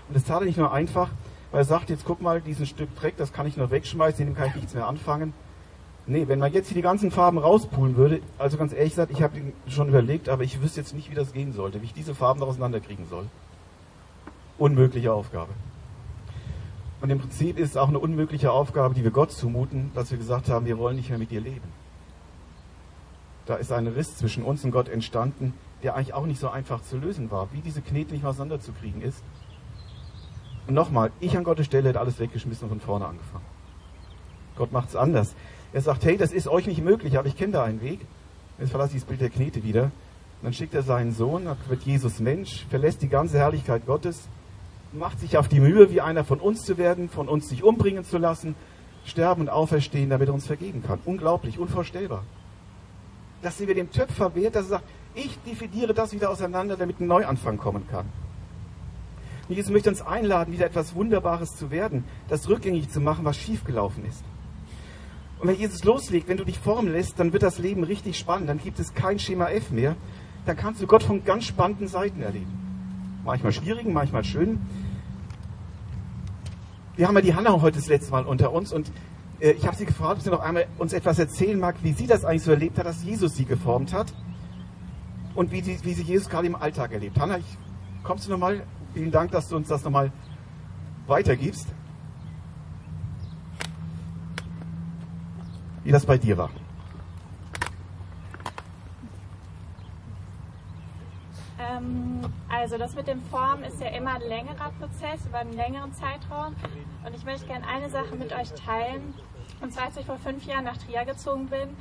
Und 0.08 0.16
das 0.16 0.24
tat 0.24 0.40
er 0.40 0.46
nicht 0.46 0.58
nur 0.58 0.72
einfach, 0.72 1.10
weil 1.52 1.60
er 1.60 1.64
sagt, 1.64 1.90
jetzt 1.90 2.04
guck 2.04 2.20
mal, 2.20 2.40
diesen 2.40 2.66
Stück 2.66 2.94
Dreck, 2.96 3.16
das 3.16 3.32
kann 3.32 3.46
ich 3.46 3.56
noch 3.56 3.70
wegschmeißen, 3.70 4.20
in 4.20 4.32
dem 4.32 4.36
kann 4.36 4.48
ich 4.48 4.56
nichts 4.56 4.74
mehr 4.74 4.88
anfangen. 4.88 5.32
Nee, 6.06 6.26
wenn 6.28 6.38
man 6.38 6.52
jetzt 6.52 6.68
hier 6.68 6.74
die 6.74 6.82
ganzen 6.82 7.10
Farben 7.10 7.38
rauspulen 7.38 7.96
würde, 7.96 8.20
also 8.38 8.56
ganz 8.56 8.72
ehrlich 8.72 8.92
gesagt, 8.92 9.12
ich 9.12 9.22
habe 9.22 9.40
schon 9.68 9.88
überlegt, 9.88 10.28
aber 10.28 10.42
ich 10.42 10.60
wüsste 10.60 10.80
jetzt 10.80 10.94
nicht, 10.94 11.10
wie 11.10 11.14
das 11.14 11.32
gehen 11.32 11.52
sollte, 11.52 11.82
wie 11.82 11.86
ich 11.86 11.94
diese 11.94 12.14
Farben 12.14 12.40
noch 12.40 12.48
auseinanderkriegen 12.48 13.06
soll. 13.08 13.26
Unmögliche 14.58 15.12
Aufgabe. 15.12 15.52
Und 17.00 17.10
im 17.10 17.18
Prinzip 17.18 17.58
ist 17.58 17.70
es 17.70 17.76
auch 17.76 17.88
eine 17.88 17.98
unmögliche 17.98 18.52
Aufgabe, 18.52 18.94
die 18.94 19.04
wir 19.04 19.10
Gott 19.10 19.32
zumuten, 19.32 19.90
dass 19.94 20.10
wir 20.10 20.18
gesagt 20.18 20.48
haben, 20.48 20.66
wir 20.66 20.78
wollen 20.78 20.96
nicht 20.96 21.08
mehr 21.08 21.18
mit 21.18 21.30
dir 21.30 21.40
leben. 21.40 21.68
Da 23.46 23.56
ist 23.56 23.72
ein 23.72 23.86
Riss 23.86 24.16
zwischen 24.16 24.42
uns 24.42 24.64
und 24.64 24.70
Gott 24.70 24.88
entstanden, 24.88 25.54
der 25.82 25.94
eigentlich 25.94 26.14
auch 26.14 26.26
nicht 26.26 26.40
so 26.40 26.50
einfach 26.50 26.82
zu 26.82 26.98
lösen 26.98 27.30
war, 27.30 27.48
wie 27.52 27.60
diese 27.60 27.80
Knete 27.80 28.12
nicht 28.12 28.24
auseinanderzukriegen 28.24 29.00
ist. 29.00 29.22
Und 30.66 30.74
nochmal, 30.74 31.10
ich 31.20 31.36
an 31.36 31.44
Gottes 31.44 31.66
Stelle 31.66 31.88
hätte 31.88 32.00
alles 32.00 32.18
weggeschmissen 32.18 32.64
und 32.64 32.68
von 32.68 32.80
vorne 32.80 33.06
angefangen. 33.06 33.44
Gott 34.56 34.72
macht 34.72 34.90
es 34.90 34.96
anders. 34.96 35.34
Er 35.72 35.80
sagt, 35.80 36.04
hey, 36.04 36.16
das 36.16 36.32
ist 36.32 36.48
euch 36.48 36.66
nicht 36.66 36.82
möglich, 36.82 37.18
aber 37.18 37.28
ich 37.28 37.36
kenne 37.36 37.52
da 37.52 37.64
einen 37.64 37.80
Weg. 37.80 38.00
Jetzt 38.58 38.70
verlasse 38.70 38.96
ich 38.96 39.02
das 39.02 39.08
Bild 39.08 39.20
der 39.20 39.30
Knete 39.30 39.62
wieder. 39.62 39.84
Und 39.84 39.92
dann 40.42 40.52
schickt 40.52 40.74
er 40.74 40.82
seinen 40.82 41.12
Sohn, 41.12 41.44
dann 41.44 41.56
wird 41.68 41.82
Jesus 41.82 42.18
Mensch, 42.18 42.66
verlässt 42.70 43.02
die 43.02 43.08
ganze 43.08 43.38
Herrlichkeit 43.38 43.86
Gottes, 43.86 44.28
macht 44.92 45.20
sich 45.20 45.36
auf 45.38 45.48
die 45.48 45.60
Mühe, 45.60 45.90
wie 45.90 46.00
einer 46.00 46.24
von 46.24 46.40
uns 46.40 46.62
zu 46.62 46.78
werden, 46.78 47.08
von 47.08 47.28
uns 47.28 47.48
sich 47.48 47.62
umbringen 47.62 48.04
zu 48.04 48.18
lassen, 48.18 48.54
sterben 49.04 49.42
und 49.42 49.48
auferstehen, 49.48 50.10
damit 50.10 50.28
er 50.28 50.34
uns 50.34 50.46
vergeben 50.46 50.82
kann. 50.82 50.98
Unglaublich, 51.04 51.58
unvorstellbar. 51.58 52.24
Das 53.42 53.56
sind 53.56 53.68
wir 53.68 53.74
dem 53.74 53.90
Töpfer 53.90 54.34
wert, 54.34 54.56
dass 54.56 54.66
er 54.66 54.68
sagt, 54.70 54.84
ich 55.14 55.38
dividiere 55.42 55.94
das 55.94 56.12
wieder 56.12 56.30
auseinander, 56.30 56.76
damit 56.76 57.00
ein 57.00 57.06
Neuanfang 57.06 57.58
kommen 57.58 57.86
kann. 57.88 58.06
Und 59.48 59.56
Jesus 59.56 59.72
möchte 59.72 59.90
uns 59.90 60.02
einladen, 60.02 60.52
wieder 60.52 60.66
etwas 60.66 60.94
Wunderbares 60.94 61.56
zu 61.56 61.70
werden, 61.70 62.04
das 62.28 62.48
rückgängig 62.48 62.90
zu 62.90 63.00
machen, 63.00 63.24
was 63.24 63.36
schiefgelaufen 63.36 64.04
ist. 64.04 64.22
Und 65.40 65.48
wenn 65.48 65.56
Jesus 65.56 65.84
loslegt, 65.84 66.28
wenn 66.28 66.36
du 66.36 66.44
dich 66.44 66.58
formen 66.58 66.92
lässt, 66.92 67.18
dann 67.18 67.32
wird 67.32 67.42
das 67.42 67.58
Leben 67.58 67.82
richtig 67.82 68.18
spannend. 68.18 68.48
Dann 68.48 68.58
gibt 68.58 68.78
es 68.78 68.92
kein 68.92 69.18
Schema 69.18 69.48
F 69.48 69.70
mehr. 69.70 69.96
Dann 70.44 70.56
kannst 70.56 70.82
du 70.82 70.86
Gott 70.86 71.02
von 71.02 71.24
ganz 71.24 71.44
spannenden 71.44 71.88
Seiten 71.88 72.20
erleben. 72.20 72.58
Manchmal 73.24 73.52
schwierigen, 73.52 73.92
manchmal 73.92 74.22
schönen. 74.22 74.66
Wir 76.96 77.08
haben 77.08 77.14
ja 77.14 77.22
die 77.22 77.34
Hanna 77.34 77.60
heute 77.62 77.78
das 77.78 77.88
letzte 77.88 78.10
Mal 78.10 78.26
unter 78.26 78.52
uns 78.52 78.72
und 78.72 78.92
äh, 79.40 79.52
ich 79.52 79.66
habe 79.66 79.76
sie 79.76 79.86
gefragt, 79.86 80.18
ob 80.18 80.22
sie 80.22 80.30
noch 80.30 80.40
einmal 80.40 80.66
uns 80.76 80.92
etwas 80.92 81.18
erzählen 81.18 81.58
mag, 81.58 81.76
wie 81.82 81.92
sie 81.92 82.06
das 82.06 82.24
eigentlich 82.24 82.42
so 82.42 82.50
erlebt 82.50 82.78
hat, 82.78 82.84
dass 82.84 83.02
Jesus 83.02 83.34
sie 83.34 83.46
geformt 83.46 83.94
hat 83.94 84.12
und 85.34 85.52
wie, 85.52 85.62
die, 85.62 85.82
wie 85.84 85.94
sie 85.94 86.02
Jesus 86.02 86.28
gerade 86.28 86.46
im 86.46 86.56
Alltag 86.56 86.92
erlebt. 86.92 87.18
Hanna, 87.18 87.38
ich, 87.38 87.58
kommst 88.02 88.26
du 88.26 88.30
nochmal? 88.30 88.62
Vielen 88.92 89.10
Dank, 89.10 89.30
dass 89.30 89.48
du 89.48 89.56
uns 89.56 89.68
das 89.68 89.84
nochmal 89.84 90.12
weitergibst. 91.06 91.68
Wie 95.84 95.92
das 95.92 96.06
bei 96.06 96.18
dir 96.18 96.36
war. 96.36 96.50
Ähm, 101.58 102.20
also 102.48 102.78
das 102.78 102.94
mit 102.94 103.06
dem 103.06 103.22
Formen 103.24 103.64
ist 103.64 103.80
ja 103.80 103.88
immer 103.88 104.14
ein 104.14 104.22
längerer 104.22 104.72
Prozess, 104.78 105.26
über 105.26 105.38
einen 105.38 105.52
längeren 105.52 105.92
Zeitraum. 105.94 106.54
Und 107.04 107.14
ich 107.14 107.24
möchte 107.24 107.46
gerne 107.46 107.66
eine 107.66 107.90
Sache 107.90 108.14
mit 108.16 108.32
euch 108.32 108.52
teilen. 108.52 109.14
Und 109.60 109.72
zwar, 109.72 109.86
als 109.86 109.96
ich 109.96 110.06
vor 110.06 110.18
fünf 110.18 110.44
Jahren 110.46 110.64
nach 110.64 110.76
Trier 110.76 111.04
gezogen 111.04 111.46
bin, 111.46 111.76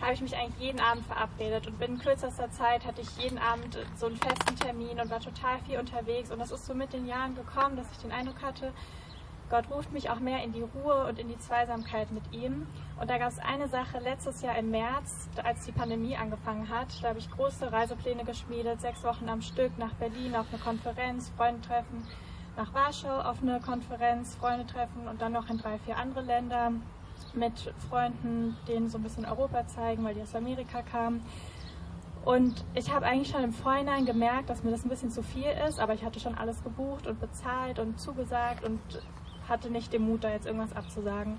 habe 0.00 0.14
ich 0.14 0.20
mich 0.20 0.36
eigentlich 0.36 0.60
jeden 0.60 0.80
Abend 0.80 1.06
verabredet 1.06 1.68
und 1.68 1.78
binnen 1.78 1.98
kürzester 1.98 2.50
Zeit 2.50 2.84
hatte 2.84 3.00
ich 3.00 3.16
jeden 3.18 3.38
Abend 3.38 3.78
so 3.94 4.06
einen 4.06 4.16
festen 4.16 4.56
Termin 4.56 4.98
und 5.00 5.10
war 5.10 5.20
total 5.20 5.60
viel 5.66 5.78
unterwegs. 5.78 6.32
Und 6.32 6.40
das 6.40 6.50
ist 6.50 6.66
so 6.66 6.74
mit 6.74 6.92
den 6.92 7.06
Jahren 7.06 7.36
gekommen, 7.36 7.76
dass 7.76 7.86
ich 7.92 7.98
den 7.98 8.10
Eindruck 8.10 8.42
hatte, 8.42 8.72
Gott 9.52 9.70
ruft 9.70 9.92
mich 9.92 10.08
auch 10.08 10.18
mehr 10.18 10.42
in 10.42 10.54
die 10.54 10.62
Ruhe 10.62 11.04
und 11.06 11.18
in 11.18 11.28
die 11.28 11.36
Zweisamkeit 11.36 12.10
mit 12.10 12.22
ihm. 12.32 12.66
Und 12.98 13.10
da 13.10 13.18
gab 13.18 13.28
es 13.28 13.38
eine 13.38 13.68
Sache 13.68 13.98
letztes 13.98 14.40
Jahr 14.40 14.56
im 14.56 14.70
März, 14.70 15.28
als 15.44 15.66
die 15.66 15.72
Pandemie 15.72 16.16
angefangen 16.16 16.70
hat. 16.70 16.86
Da 17.02 17.10
habe 17.10 17.18
ich 17.18 17.30
große 17.30 17.70
Reisepläne 17.70 18.24
geschmiedet, 18.24 18.80
sechs 18.80 19.04
Wochen 19.04 19.28
am 19.28 19.42
Stück 19.42 19.76
nach 19.76 19.92
Berlin 19.96 20.34
auf 20.36 20.46
eine 20.50 20.58
Konferenz, 20.58 21.30
Freunde 21.36 21.60
treffen, 21.60 22.08
nach 22.56 22.72
Warschau 22.72 23.20
auf 23.20 23.42
eine 23.42 23.60
Konferenz, 23.60 24.36
Freunde 24.36 24.64
treffen 24.64 25.06
und 25.06 25.20
dann 25.20 25.32
noch 25.32 25.50
in 25.50 25.58
drei, 25.58 25.78
vier 25.80 25.98
andere 25.98 26.22
Länder 26.22 26.72
mit 27.34 27.74
Freunden, 27.90 28.56
denen 28.66 28.88
so 28.88 28.96
ein 28.96 29.02
bisschen 29.02 29.26
Europa 29.26 29.66
zeigen, 29.66 30.02
weil 30.02 30.14
die 30.14 30.22
aus 30.22 30.34
Amerika 30.34 30.80
kamen. 30.80 31.22
Und 32.24 32.64
ich 32.74 32.90
habe 32.90 33.04
eigentlich 33.04 33.30
schon 33.30 33.42
im 33.42 33.52
Vorhinein 33.52 34.06
gemerkt, 34.06 34.48
dass 34.48 34.62
mir 34.62 34.70
das 34.70 34.84
ein 34.84 34.88
bisschen 34.88 35.10
zu 35.10 35.22
viel 35.22 35.50
ist, 35.68 35.78
aber 35.78 35.92
ich 35.92 36.04
hatte 36.04 36.20
schon 36.20 36.36
alles 36.36 36.62
gebucht 36.62 37.06
und 37.06 37.20
bezahlt 37.20 37.78
und 37.78 38.00
zugesagt 38.00 38.64
und 38.64 38.80
hatte 39.48 39.70
nicht 39.70 39.92
den 39.92 40.02
Mut, 40.02 40.24
da 40.24 40.30
jetzt 40.30 40.46
irgendwas 40.46 40.74
abzusagen. 40.74 41.38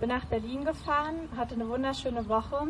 Bin 0.00 0.08
nach 0.08 0.24
Berlin 0.24 0.64
gefahren, 0.64 1.16
hatte 1.36 1.54
eine 1.54 1.68
wunderschöne 1.68 2.28
Woche 2.28 2.68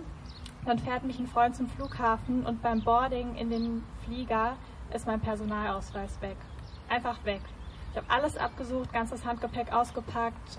dann 0.66 0.78
fährt 0.78 1.04
mich 1.04 1.18
ein 1.18 1.26
Freund 1.26 1.56
zum 1.56 1.68
Flughafen 1.68 2.44
und 2.44 2.62
beim 2.62 2.82
Boarding 2.82 3.34
in 3.36 3.50
den 3.50 3.82
Flieger 4.04 4.56
ist 4.94 5.06
mein 5.06 5.20
Personalausweis 5.20 6.20
weg. 6.20 6.36
Einfach 6.88 7.24
weg. 7.24 7.40
Ich 7.90 7.96
habe 7.96 8.06
alles 8.10 8.36
abgesucht, 8.36 8.92
ganzes 8.92 9.24
Handgepäck 9.24 9.72
ausgepackt, 9.72 10.58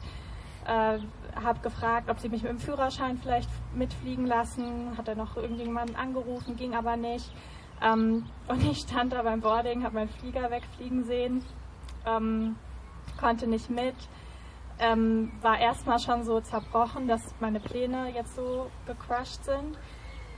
äh, 0.66 1.00
habe 1.40 1.60
gefragt, 1.62 2.10
ob 2.10 2.20
sie 2.20 2.30
mich 2.30 2.42
mit 2.42 2.52
dem 2.52 2.60
Führerschein 2.60 3.20
vielleicht 3.22 3.50
mitfliegen 3.76 4.26
lassen. 4.26 4.98
Hat 4.98 5.08
er 5.08 5.16
noch 5.16 5.38
irgendjemanden 5.38 5.96
angerufen, 5.96 6.56
ging 6.56 6.76
aber 6.76 6.98
nicht. 6.98 7.32
Ähm, 7.82 8.26
und 8.48 8.64
ich 8.64 8.80
stand 8.80 9.14
da 9.14 9.22
beim 9.22 9.42
Boarding, 9.42 9.84
habe 9.84 9.96
meinen 9.96 10.10
Flieger 10.10 10.50
wegfliegen 10.52 11.04
sehen, 11.04 11.44
ähm, 12.06 12.56
konnte 13.20 13.48
nicht 13.48 13.70
mit. 13.70 13.96
Ähm, 14.80 15.32
war 15.42 15.60
erstmal 15.60 16.00
schon 16.00 16.24
so 16.24 16.42
zerbrochen, 16.42 17.08
dass 17.08 17.22
meine 17.40 17.60
Pläne 17.60 18.12
jetzt 18.14 18.36
so 18.36 18.72
gecrushed 18.88 19.46
sind. 19.46 19.78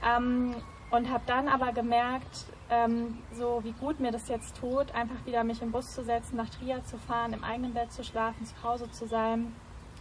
Ähm, 0.05 0.55
und 0.91 1.09
habe 1.09 1.23
dann 1.25 1.47
aber 1.47 1.71
gemerkt, 1.71 2.45
ähm, 2.69 3.17
so 3.31 3.61
wie 3.63 3.71
gut 3.71 3.99
mir 3.99 4.11
das 4.11 4.27
jetzt 4.27 4.59
tut, 4.59 4.93
einfach 4.93 5.25
wieder 5.25 5.43
mich 5.43 5.61
im 5.61 5.71
Bus 5.71 5.93
zu 5.93 6.03
setzen, 6.03 6.35
nach 6.35 6.49
Trier 6.49 6.83
zu 6.83 6.99
fahren, 6.99 7.33
im 7.33 7.43
eigenen 7.43 7.73
Bett 7.73 7.91
zu 7.91 8.03
schlafen, 8.03 8.45
zu 8.45 8.53
Hause 8.63 8.91
zu 8.91 9.07
sein. 9.07 9.55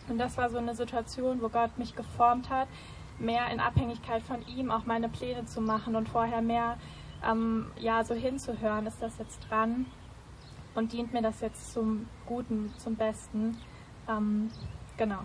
Und 0.08 0.18
das 0.18 0.36
war 0.36 0.50
so 0.50 0.58
eine 0.58 0.74
Situation, 0.74 1.40
wo 1.40 1.48
Gott 1.48 1.78
mich 1.78 1.96
geformt 1.96 2.50
hat, 2.50 2.68
mehr 3.18 3.48
in 3.50 3.60
Abhängigkeit 3.60 4.22
von 4.22 4.46
ihm 4.46 4.70
auch 4.70 4.84
meine 4.84 5.08
Pläne 5.08 5.46
zu 5.46 5.60
machen 5.60 5.96
und 5.96 6.08
vorher 6.08 6.42
mehr 6.42 6.76
ähm, 7.26 7.70
ja 7.78 8.04
so 8.04 8.14
hinzuhören, 8.14 8.86
ist 8.86 9.00
das 9.00 9.18
jetzt 9.18 9.38
dran 9.48 9.86
und 10.74 10.92
dient 10.92 11.12
mir 11.12 11.22
das 11.22 11.40
jetzt 11.40 11.72
zum 11.72 12.06
Guten, 12.26 12.72
zum 12.78 12.96
Besten. 12.96 13.56
Ähm, 14.08 14.50
genau. 14.96 15.20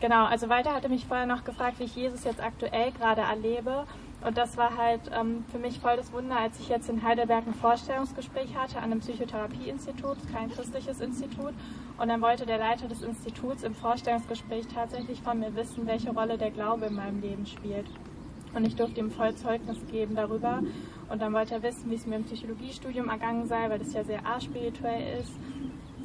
Genau, 0.00 0.26
also 0.26 0.48
weiter 0.48 0.74
hatte 0.74 0.88
mich 0.88 1.06
vorher 1.06 1.26
noch 1.26 1.44
gefragt, 1.44 1.78
wie 1.78 1.84
ich 1.84 1.96
Jesus 1.96 2.24
jetzt 2.24 2.42
aktuell 2.42 2.92
gerade 2.92 3.22
erlebe. 3.22 3.86
Und 4.24 4.38
das 4.38 4.56
war 4.56 4.76
halt 4.76 5.00
ähm, 5.12 5.44
für 5.50 5.58
mich 5.58 5.80
voll 5.80 5.96
das 5.96 6.12
Wunder, 6.12 6.38
als 6.38 6.58
ich 6.58 6.68
jetzt 6.68 6.88
in 6.88 7.02
Heidelberg 7.02 7.46
ein 7.46 7.54
Vorstellungsgespräch 7.54 8.56
hatte 8.56 8.78
an 8.78 8.84
einem 8.84 9.00
Psychotherapieinstitut, 9.00 10.16
kein 10.32 10.50
christliches 10.50 11.00
Institut. 11.00 11.52
Und 11.98 12.08
dann 12.08 12.22
wollte 12.22 12.46
der 12.46 12.58
Leiter 12.58 12.88
des 12.88 13.02
Instituts 13.02 13.62
im 13.62 13.74
Vorstellungsgespräch 13.74 14.66
tatsächlich 14.66 15.20
von 15.20 15.40
mir 15.40 15.54
wissen, 15.54 15.86
welche 15.86 16.10
Rolle 16.10 16.38
der 16.38 16.50
Glaube 16.50 16.86
in 16.86 16.94
meinem 16.94 17.20
Leben 17.20 17.46
spielt. 17.46 17.86
Und 18.54 18.66
ich 18.66 18.76
durfte 18.76 19.00
ihm 19.00 19.10
voll 19.10 19.34
Zeugnis 19.34 19.78
geben 19.90 20.14
darüber. 20.14 20.62
Und 21.10 21.20
dann 21.20 21.32
wollte 21.32 21.54
er 21.54 21.62
wissen, 21.62 21.90
wie 21.90 21.96
es 21.96 22.06
mir 22.06 22.16
im 22.16 22.24
Psychologiestudium 22.24 23.08
ergangen 23.08 23.46
sei, 23.46 23.68
weil 23.68 23.78
das 23.78 23.92
ja 23.92 24.04
sehr 24.04 24.26
aspirituell 24.26 25.20
ist. 25.20 25.32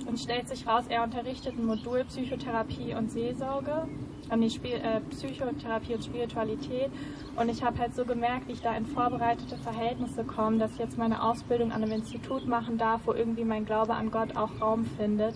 Und 0.05 0.19
stellt 0.19 0.47
sich 0.47 0.65
raus, 0.65 0.85
er 0.89 1.03
unterrichtet 1.03 1.57
ein 1.57 1.65
Modul 1.65 2.03
Psychotherapie 2.05 2.95
und 2.95 3.11
Seelsorge, 3.11 3.87
an 4.29 4.41
die 4.41 4.49
Spiel, 4.49 4.73
äh, 4.73 5.01
Psychotherapie 5.11 5.93
und 5.93 6.03
Spiritualität. 6.03 6.89
Und 7.35 7.49
ich 7.49 7.63
habe 7.63 7.77
halt 7.79 7.95
so 7.95 8.05
gemerkt, 8.05 8.47
wie 8.47 8.53
ich 8.53 8.61
da 8.61 8.75
in 8.75 8.85
vorbereitete 8.85 9.57
Verhältnisse 9.57 10.23
komme, 10.23 10.57
dass 10.57 10.73
ich 10.73 10.79
jetzt 10.79 10.97
meine 10.97 11.21
Ausbildung 11.23 11.71
an 11.71 11.83
einem 11.83 11.91
Institut 11.91 12.47
machen 12.47 12.77
darf, 12.77 13.01
wo 13.05 13.13
irgendwie 13.13 13.43
mein 13.43 13.65
Glaube 13.65 13.93
an 13.93 14.09
Gott 14.09 14.35
auch 14.35 14.61
Raum 14.61 14.85
findet. 14.97 15.35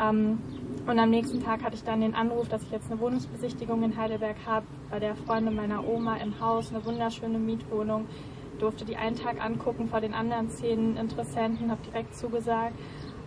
Ähm, 0.00 0.38
und 0.86 0.98
am 0.98 1.10
nächsten 1.10 1.42
Tag 1.42 1.62
hatte 1.62 1.76
ich 1.76 1.84
dann 1.84 2.00
den 2.00 2.14
Anruf, 2.14 2.48
dass 2.48 2.62
ich 2.62 2.70
jetzt 2.70 2.90
eine 2.90 3.00
Wohnungsbesichtigung 3.00 3.82
in 3.82 3.96
Heidelberg 3.96 4.36
habe, 4.46 4.66
bei 4.90 4.98
der 4.98 5.14
Freundin 5.14 5.54
meiner 5.54 5.86
Oma 5.86 6.16
im 6.16 6.40
Haus, 6.40 6.70
eine 6.70 6.84
wunderschöne 6.84 7.38
Mietwohnung. 7.38 8.06
Durfte 8.58 8.84
die 8.84 8.96
einen 8.96 9.16
Tag 9.16 9.42
angucken 9.44 9.88
vor 9.88 10.00
den 10.00 10.14
anderen 10.14 10.50
zehn 10.50 10.96
Interessenten, 10.96 11.70
habe 11.70 11.80
direkt 11.86 12.16
zugesagt. 12.16 12.74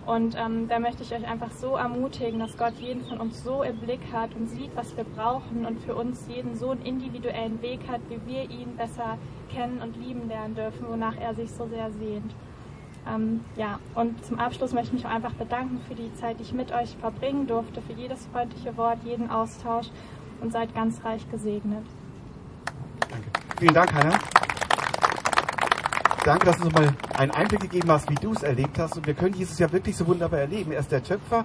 Und 0.05 0.35
ähm, 0.37 0.67
da 0.67 0.79
möchte 0.79 1.03
ich 1.03 1.13
euch 1.13 1.25
einfach 1.25 1.51
so 1.51 1.75
ermutigen, 1.75 2.39
dass 2.39 2.57
Gott 2.57 2.73
jeden 2.79 3.05
von 3.05 3.19
uns 3.19 3.41
so 3.41 3.63
im 3.63 3.77
Blick 3.77 4.01
hat 4.11 4.35
und 4.35 4.47
sieht, 4.47 4.75
was 4.75 4.95
wir 4.97 5.05
brauchen 5.05 5.65
und 5.65 5.79
für 5.79 5.95
uns 5.95 6.27
jeden 6.27 6.55
so 6.55 6.71
einen 6.71 6.85
individuellen 6.85 7.61
Weg 7.61 7.79
hat, 7.87 8.01
wie 8.09 8.19
wir 8.29 8.43
ihn 8.49 8.75
besser 8.75 9.17
kennen 9.53 9.81
und 9.81 9.95
lieben 9.95 10.27
lernen 10.27 10.55
dürfen, 10.55 10.87
wonach 10.89 11.15
er 11.15 11.33
sich 11.33 11.49
so 11.51 11.67
sehr 11.67 11.89
sehnt. 11.91 12.33
Ähm, 13.07 13.41
ja, 13.57 13.79
und 13.95 14.23
zum 14.25 14.39
Abschluss 14.39 14.73
möchte 14.73 14.95
ich 14.95 15.03
mich 15.03 15.11
einfach 15.11 15.33
bedanken 15.33 15.81
für 15.87 15.95
die 15.95 16.13
Zeit, 16.15 16.39
die 16.39 16.43
ich 16.43 16.53
mit 16.53 16.71
euch 16.71 16.95
verbringen 16.97 17.47
durfte, 17.47 17.81
für 17.81 17.93
jedes 17.93 18.25
freundliche 18.27 18.77
Wort, 18.77 18.99
jeden 19.03 19.29
Austausch 19.29 19.87
und 20.41 20.53
seid 20.53 20.73
ganz 20.73 21.03
reich 21.03 21.29
gesegnet. 21.29 21.85
Danke. 23.09 23.29
Vielen 23.59 23.73
Dank, 23.73 23.93
Hannah. 23.93 24.17
Danke, 26.25 26.45
dass 26.45 26.57
du 26.57 26.65
uns 26.65 26.73
mal 26.73 26.93
einen 27.15 27.31
Einblick 27.31 27.59
gegeben 27.59 27.91
hast, 27.91 28.09
wie 28.09 28.15
du 28.15 28.31
es 28.31 28.43
erlebt 28.43 28.79
hast. 28.79 28.95
Und 28.95 29.05
wir 29.05 29.13
können 29.13 29.35
Jesus 29.35 29.59
ja 29.59 29.69
wirklich 29.73 29.97
so 29.97 30.07
wunderbar 30.07 30.39
erleben. 30.39 30.71
Er 30.71 30.79
ist 30.79 30.91
der 30.91 31.03
Töpfer, 31.03 31.43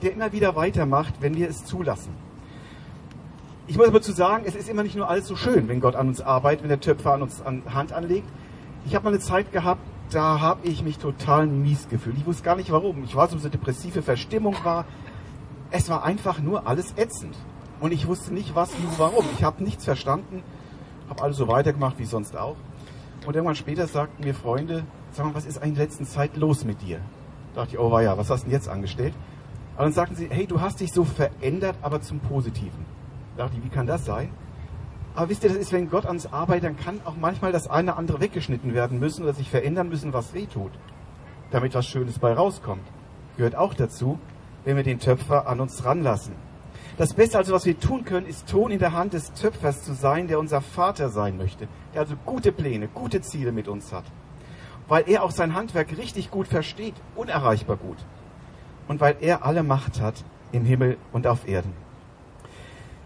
der 0.00 0.12
immer 0.12 0.32
wieder 0.32 0.54
weitermacht, 0.54 1.14
wenn 1.20 1.34
wir 1.34 1.48
es 1.48 1.64
zulassen. 1.64 2.14
Ich 3.66 3.76
muss 3.76 3.88
aber 3.88 4.00
zu 4.00 4.12
sagen, 4.12 4.44
es 4.46 4.54
ist 4.54 4.68
immer 4.68 4.82
nicht 4.84 4.96
nur 4.96 5.08
alles 5.08 5.26
so 5.26 5.34
schön, 5.34 5.68
wenn 5.68 5.80
Gott 5.80 5.96
an 5.96 6.08
uns 6.08 6.20
arbeitet, 6.20 6.62
wenn 6.62 6.68
der 6.68 6.80
Töpfer 6.80 7.14
an 7.14 7.22
uns 7.22 7.42
an 7.42 7.62
Hand 7.74 7.92
anlegt. 7.92 8.28
Ich 8.86 8.94
habe 8.94 9.04
mal 9.04 9.10
eine 9.10 9.20
Zeit 9.20 9.50
gehabt, 9.52 9.80
da 10.14 10.40
habe 10.40 10.66
ich 10.66 10.82
mich 10.82 10.98
total 10.98 11.46
mies 11.46 11.88
gefühlt. 11.88 12.16
Ich 12.18 12.26
wusste 12.26 12.42
gar 12.42 12.56
nicht 12.56 12.70
warum. 12.70 13.04
Ich 13.04 13.16
war 13.16 13.28
so 13.28 13.36
eine 13.36 13.50
depressive 13.50 14.02
Verstimmung 14.02 14.56
war. 14.62 14.84
Es 15.70 15.88
war 15.88 16.04
einfach 16.04 16.38
nur 16.40 16.66
alles 16.66 16.94
ätzend. 16.96 17.36
Und 17.80 17.92
ich 17.92 18.06
wusste 18.06 18.32
nicht, 18.32 18.54
was, 18.54 18.70
wie, 18.72 18.98
warum. 18.98 19.24
Ich 19.36 19.42
habe 19.42 19.64
nichts 19.64 19.84
verstanden, 19.84 20.42
habe 21.08 21.22
alles 21.22 21.36
so 21.36 21.48
weitergemacht 21.48 21.98
wie 21.98 22.04
sonst 22.04 22.36
auch. 22.36 22.56
Und 23.26 23.34
irgendwann 23.34 23.56
später 23.56 23.86
sagten 23.86 24.24
mir 24.24 24.34
Freunde, 24.34 24.84
sag 25.12 25.26
mal, 25.26 25.34
was 25.34 25.46
ist 25.46 25.58
eigentlich 25.58 25.78
in 25.78 25.84
letzter 25.84 26.04
Zeit 26.04 26.36
los 26.36 26.64
mit 26.64 26.82
dir? 26.82 27.00
Da 27.54 27.62
dachte 27.62 27.74
ich, 27.74 27.80
oh 27.80 27.90
weia, 27.90 28.16
was 28.16 28.30
hast 28.30 28.42
du 28.42 28.44
denn 28.46 28.52
jetzt 28.52 28.68
angestellt? 28.68 29.14
Und 29.76 29.84
dann 29.84 29.92
sagten 29.92 30.16
sie, 30.16 30.28
hey, 30.30 30.46
du 30.46 30.60
hast 30.60 30.80
dich 30.80 30.92
so 30.92 31.04
verändert, 31.04 31.76
aber 31.82 32.00
zum 32.00 32.20
Positiven. 32.20 32.84
Da 33.36 33.44
dachte 33.44 33.56
ich, 33.58 33.64
wie 33.64 33.68
kann 33.68 33.86
das 33.86 34.04
sein? 34.04 34.30
Aber 35.14 35.28
wisst 35.28 35.42
ihr, 35.44 35.50
das 35.50 35.58
ist, 35.58 35.72
wenn 35.72 35.90
Gott 35.90 36.06
ans 36.06 36.26
arbeitet, 36.26 36.64
dann 36.64 36.76
kann 36.76 37.00
auch 37.04 37.16
manchmal 37.16 37.52
das 37.52 37.68
eine 37.68 37.96
andere 37.96 38.20
weggeschnitten 38.20 38.72
werden 38.72 38.98
müssen 38.98 39.24
oder 39.24 39.34
sich 39.34 39.50
verändern 39.50 39.88
müssen, 39.88 40.12
was 40.12 40.32
weh 40.32 40.46
tut, 40.46 40.72
damit 41.50 41.74
was 41.74 41.86
Schönes 41.86 42.18
bei 42.18 42.32
rauskommt. 42.32 42.86
Gehört 43.36 43.54
auch 43.54 43.74
dazu, 43.74 44.18
wenn 44.64 44.76
wir 44.76 44.84
den 44.84 45.00
Töpfer 45.00 45.46
an 45.46 45.60
uns 45.60 45.84
ranlassen. 45.84 46.34
Das 46.98 47.14
Beste 47.14 47.38
also, 47.38 47.52
was 47.54 47.64
wir 47.64 47.78
tun 47.78 48.04
können, 48.04 48.26
ist 48.26 48.48
Ton 48.48 48.70
in 48.70 48.78
der 48.78 48.92
Hand 48.92 49.14
des 49.14 49.32
Töpfers 49.32 49.82
zu 49.82 49.94
sein, 49.94 50.28
der 50.28 50.38
unser 50.38 50.60
Vater 50.60 51.08
sein 51.08 51.36
möchte, 51.36 51.68
der 51.94 52.02
also 52.02 52.16
gute 52.24 52.52
Pläne, 52.52 52.88
gute 52.88 53.22
Ziele 53.22 53.52
mit 53.52 53.68
uns 53.68 53.92
hat. 53.92 54.04
Weil 54.88 55.04
er 55.08 55.22
auch 55.22 55.30
sein 55.30 55.54
Handwerk 55.54 55.96
richtig 55.96 56.30
gut 56.30 56.48
versteht, 56.48 56.94
unerreichbar 57.16 57.76
gut. 57.76 57.96
Und 58.88 59.00
weil 59.00 59.16
er 59.20 59.44
alle 59.44 59.62
Macht 59.62 60.00
hat 60.00 60.24
im 60.52 60.64
Himmel 60.64 60.98
und 61.12 61.26
auf 61.26 61.48
Erden. 61.48 61.72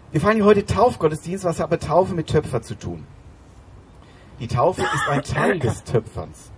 Wir 0.09 0.21
feiern 0.21 0.37
hier 0.37 0.45
heute 0.45 0.65
Taufgottesdienst, 0.65 1.43
was 1.43 1.59
hat 1.59 1.65
aber 1.65 1.79
Taufe 1.79 2.13
mit 2.13 2.27
Töpfer 2.27 2.61
zu 2.61 2.75
tun? 2.75 3.05
Die 4.39 4.47
Taufe 4.47 4.81
ist 4.81 5.09
ein 5.09 5.21
Teil 5.21 5.59
des 5.59 5.83
Töpferns. 5.83 6.49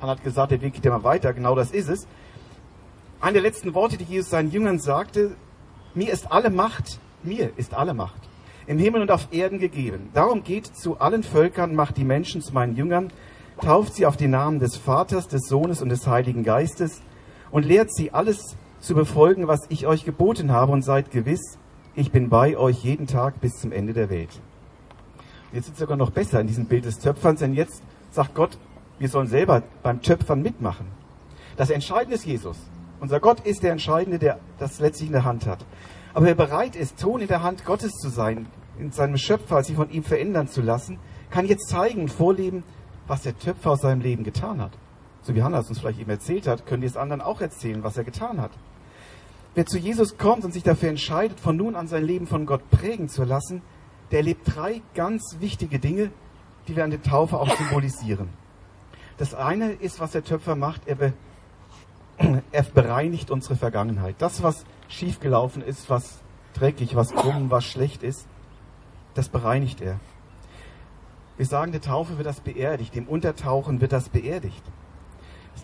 Han 0.00 0.08
hat 0.08 0.24
gesagt, 0.24 0.50
der 0.50 0.62
Weg 0.62 0.72
geht 0.72 0.86
immer 0.86 1.04
weiter, 1.04 1.34
genau 1.34 1.54
das 1.54 1.72
ist 1.72 1.90
es. 1.90 2.06
Eine 3.20 3.34
der 3.34 3.42
letzten 3.42 3.74
Worte, 3.74 3.98
die 3.98 4.04
Jesus 4.04 4.30
seinen 4.30 4.50
Jüngern 4.50 4.78
sagte, 4.78 5.36
mir 5.94 6.10
ist 6.10 6.32
alle 6.32 6.48
Macht, 6.48 7.00
mir 7.22 7.52
ist 7.58 7.74
alle 7.74 7.92
Macht 7.92 8.30
im 8.66 8.78
Himmel 8.78 9.02
und 9.02 9.10
auf 9.10 9.28
Erden 9.30 9.58
gegeben. 9.58 10.08
Darum 10.14 10.42
geht 10.42 10.66
zu 10.66 11.00
allen 11.00 11.22
Völkern, 11.22 11.74
macht 11.74 11.98
die 11.98 12.04
Menschen 12.04 12.40
zu 12.40 12.54
meinen 12.54 12.76
Jüngern, 12.76 13.12
tauft 13.60 13.94
sie 13.94 14.06
auf 14.06 14.16
den 14.16 14.30
Namen 14.30 14.58
des 14.58 14.76
Vaters, 14.76 15.28
des 15.28 15.48
Sohnes 15.48 15.82
und 15.82 15.90
des 15.90 16.06
Heiligen 16.06 16.44
Geistes 16.44 17.02
und 17.50 17.66
lehrt 17.66 17.92
sie 17.92 18.12
alles 18.12 18.56
zu 18.78 18.94
befolgen, 18.94 19.48
was 19.48 19.66
ich 19.68 19.86
euch 19.86 20.06
geboten 20.06 20.52
habe 20.52 20.72
und 20.72 20.82
seid 20.82 21.10
gewiss, 21.10 21.58
ich 21.94 22.12
bin 22.12 22.28
bei 22.28 22.56
euch 22.56 22.84
jeden 22.84 23.06
Tag 23.06 23.40
bis 23.40 23.60
zum 23.60 23.72
Ende 23.72 23.92
der 23.92 24.10
Welt. 24.10 24.30
Jetzt 25.52 25.66
ist 25.66 25.74
es 25.74 25.78
sogar 25.80 25.96
noch 25.96 26.10
besser 26.10 26.40
in 26.40 26.46
diesem 26.46 26.66
Bild 26.66 26.84
des 26.84 26.98
Töpferns, 26.98 27.40
denn 27.40 27.54
jetzt 27.54 27.82
sagt 28.10 28.34
Gott, 28.34 28.56
wir 28.98 29.08
sollen 29.08 29.26
selber 29.26 29.62
beim 29.82 30.00
Töpfern 30.00 30.42
mitmachen. 30.42 30.86
Das 31.56 31.70
Entscheidende 31.70 32.14
ist 32.14 32.24
Jesus. 32.24 32.56
Unser 33.00 33.18
Gott 33.18 33.40
ist 33.40 33.62
der 33.62 33.72
Entscheidende, 33.72 34.18
der 34.18 34.38
das 34.58 34.78
letztlich 34.78 35.08
in 35.08 35.14
der 35.14 35.24
Hand 35.24 35.46
hat. 35.46 35.64
Aber 36.14 36.26
wer 36.26 36.34
bereit 36.34 36.76
ist, 36.76 37.00
Ton 37.00 37.20
in 37.20 37.28
der 37.28 37.42
Hand 37.42 37.64
Gottes 37.64 37.92
zu 37.92 38.08
sein, 38.08 38.46
in 38.78 38.92
seinem 38.92 39.16
Schöpfer, 39.16 39.62
sich 39.62 39.76
von 39.76 39.90
ihm 39.90 40.04
verändern 40.04 40.48
zu 40.48 40.60
lassen, 40.60 40.98
kann 41.30 41.46
jetzt 41.46 41.68
zeigen 41.68 42.02
und 42.02 42.12
vorleben, 42.12 42.62
was 43.06 43.22
der 43.22 43.38
Töpfer 43.38 43.72
aus 43.72 43.80
seinem 43.80 44.00
Leben 44.00 44.22
getan 44.22 44.60
hat. 44.60 44.72
So 45.22 45.34
wie 45.34 45.42
Hannah 45.42 45.60
es 45.60 45.68
uns 45.68 45.80
vielleicht 45.80 46.00
eben 46.00 46.10
erzählt 46.10 46.46
hat, 46.46 46.66
können 46.66 46.82
wir 46.82 46.88
es 46.88 46.96
anderen 46.96 47.20
auch 47.20 47.40
erzählen, 47.40 47.82
was 47.82 47.96
er 47.96 48.04
getan 48.04 48.40
hat. 48.40 48.52
Wer 49.54 49.66
zu 49.66 49.78
Jesus 49.78 50.16
kommt 50.16 50.44
und 50.44 50.52
sich 50.52 50.62
dafür 50.62 50.90
entscheidet, 50.90 51.40
von 51.40 51.56
nun 51.56 51.74
an 51.74 51.88
sein 51.88 52.04
Leben 52.04 52.26
von 52.26 52.46
Gott 52.46 52.70
prägen 52.70 53.08
zu 53.08 53.24
lassen, 53.24 53.62
der 54.10 54.20
erlebt 54.20 54.42
drei 54.54 54.82
ganz 54.94 55.36
wichtige 55.40 55.78
Dinge, 55.78 56.10
die 56.68 56.76
wir 56.76 56.84
an 56.84 56.90
der 56.90 57.02
Taufe 57.02 57.38
auch 57.38 57.56
symbolisieren. 57.56 58.28
Das 59.18 59.34
eine 59.34 59.72
ist, 59.72 60.00
was 60.00 60.12
der 60.12 60.24
Töpfer 60.24 60.54
macht, 60.54 60.86
er, 60.86 60.94
be, 60.94 61.12
er 62.52 62.62
bereinigt 62.62 63.30
unsere 63.30 63.56
Vergangenheit. 63.56 64.16
Das, 64.18 64.42
was 64.42 64.64
schiefgelaufen 64.88 65.62
ist, 65.62 65.90
was 65.90 66.20
dreckig, 66.54 66.94
was 66.94 67.12
krumm, 67.12 67.50
was 67.50 67.64
schlecht 67.64 68.02
ist, 68.02 68.26
das 69.14 69.28
bereinigt 69.28 69.80
er. 69.80 69.98
Wir 71.36 71.46
sagen, 71.46 71.72
der 71.72 71.80
Taufe 71.80 72.18
wird 72.18 72.26
das 72.26 72.40
beerdigt, 72.40 72.94
dem 72.94 73.08
Untertauchen 73.08 73.80
wird 73.80 73.92
das 73.92 74.08
beerdigt. 74.08 74.62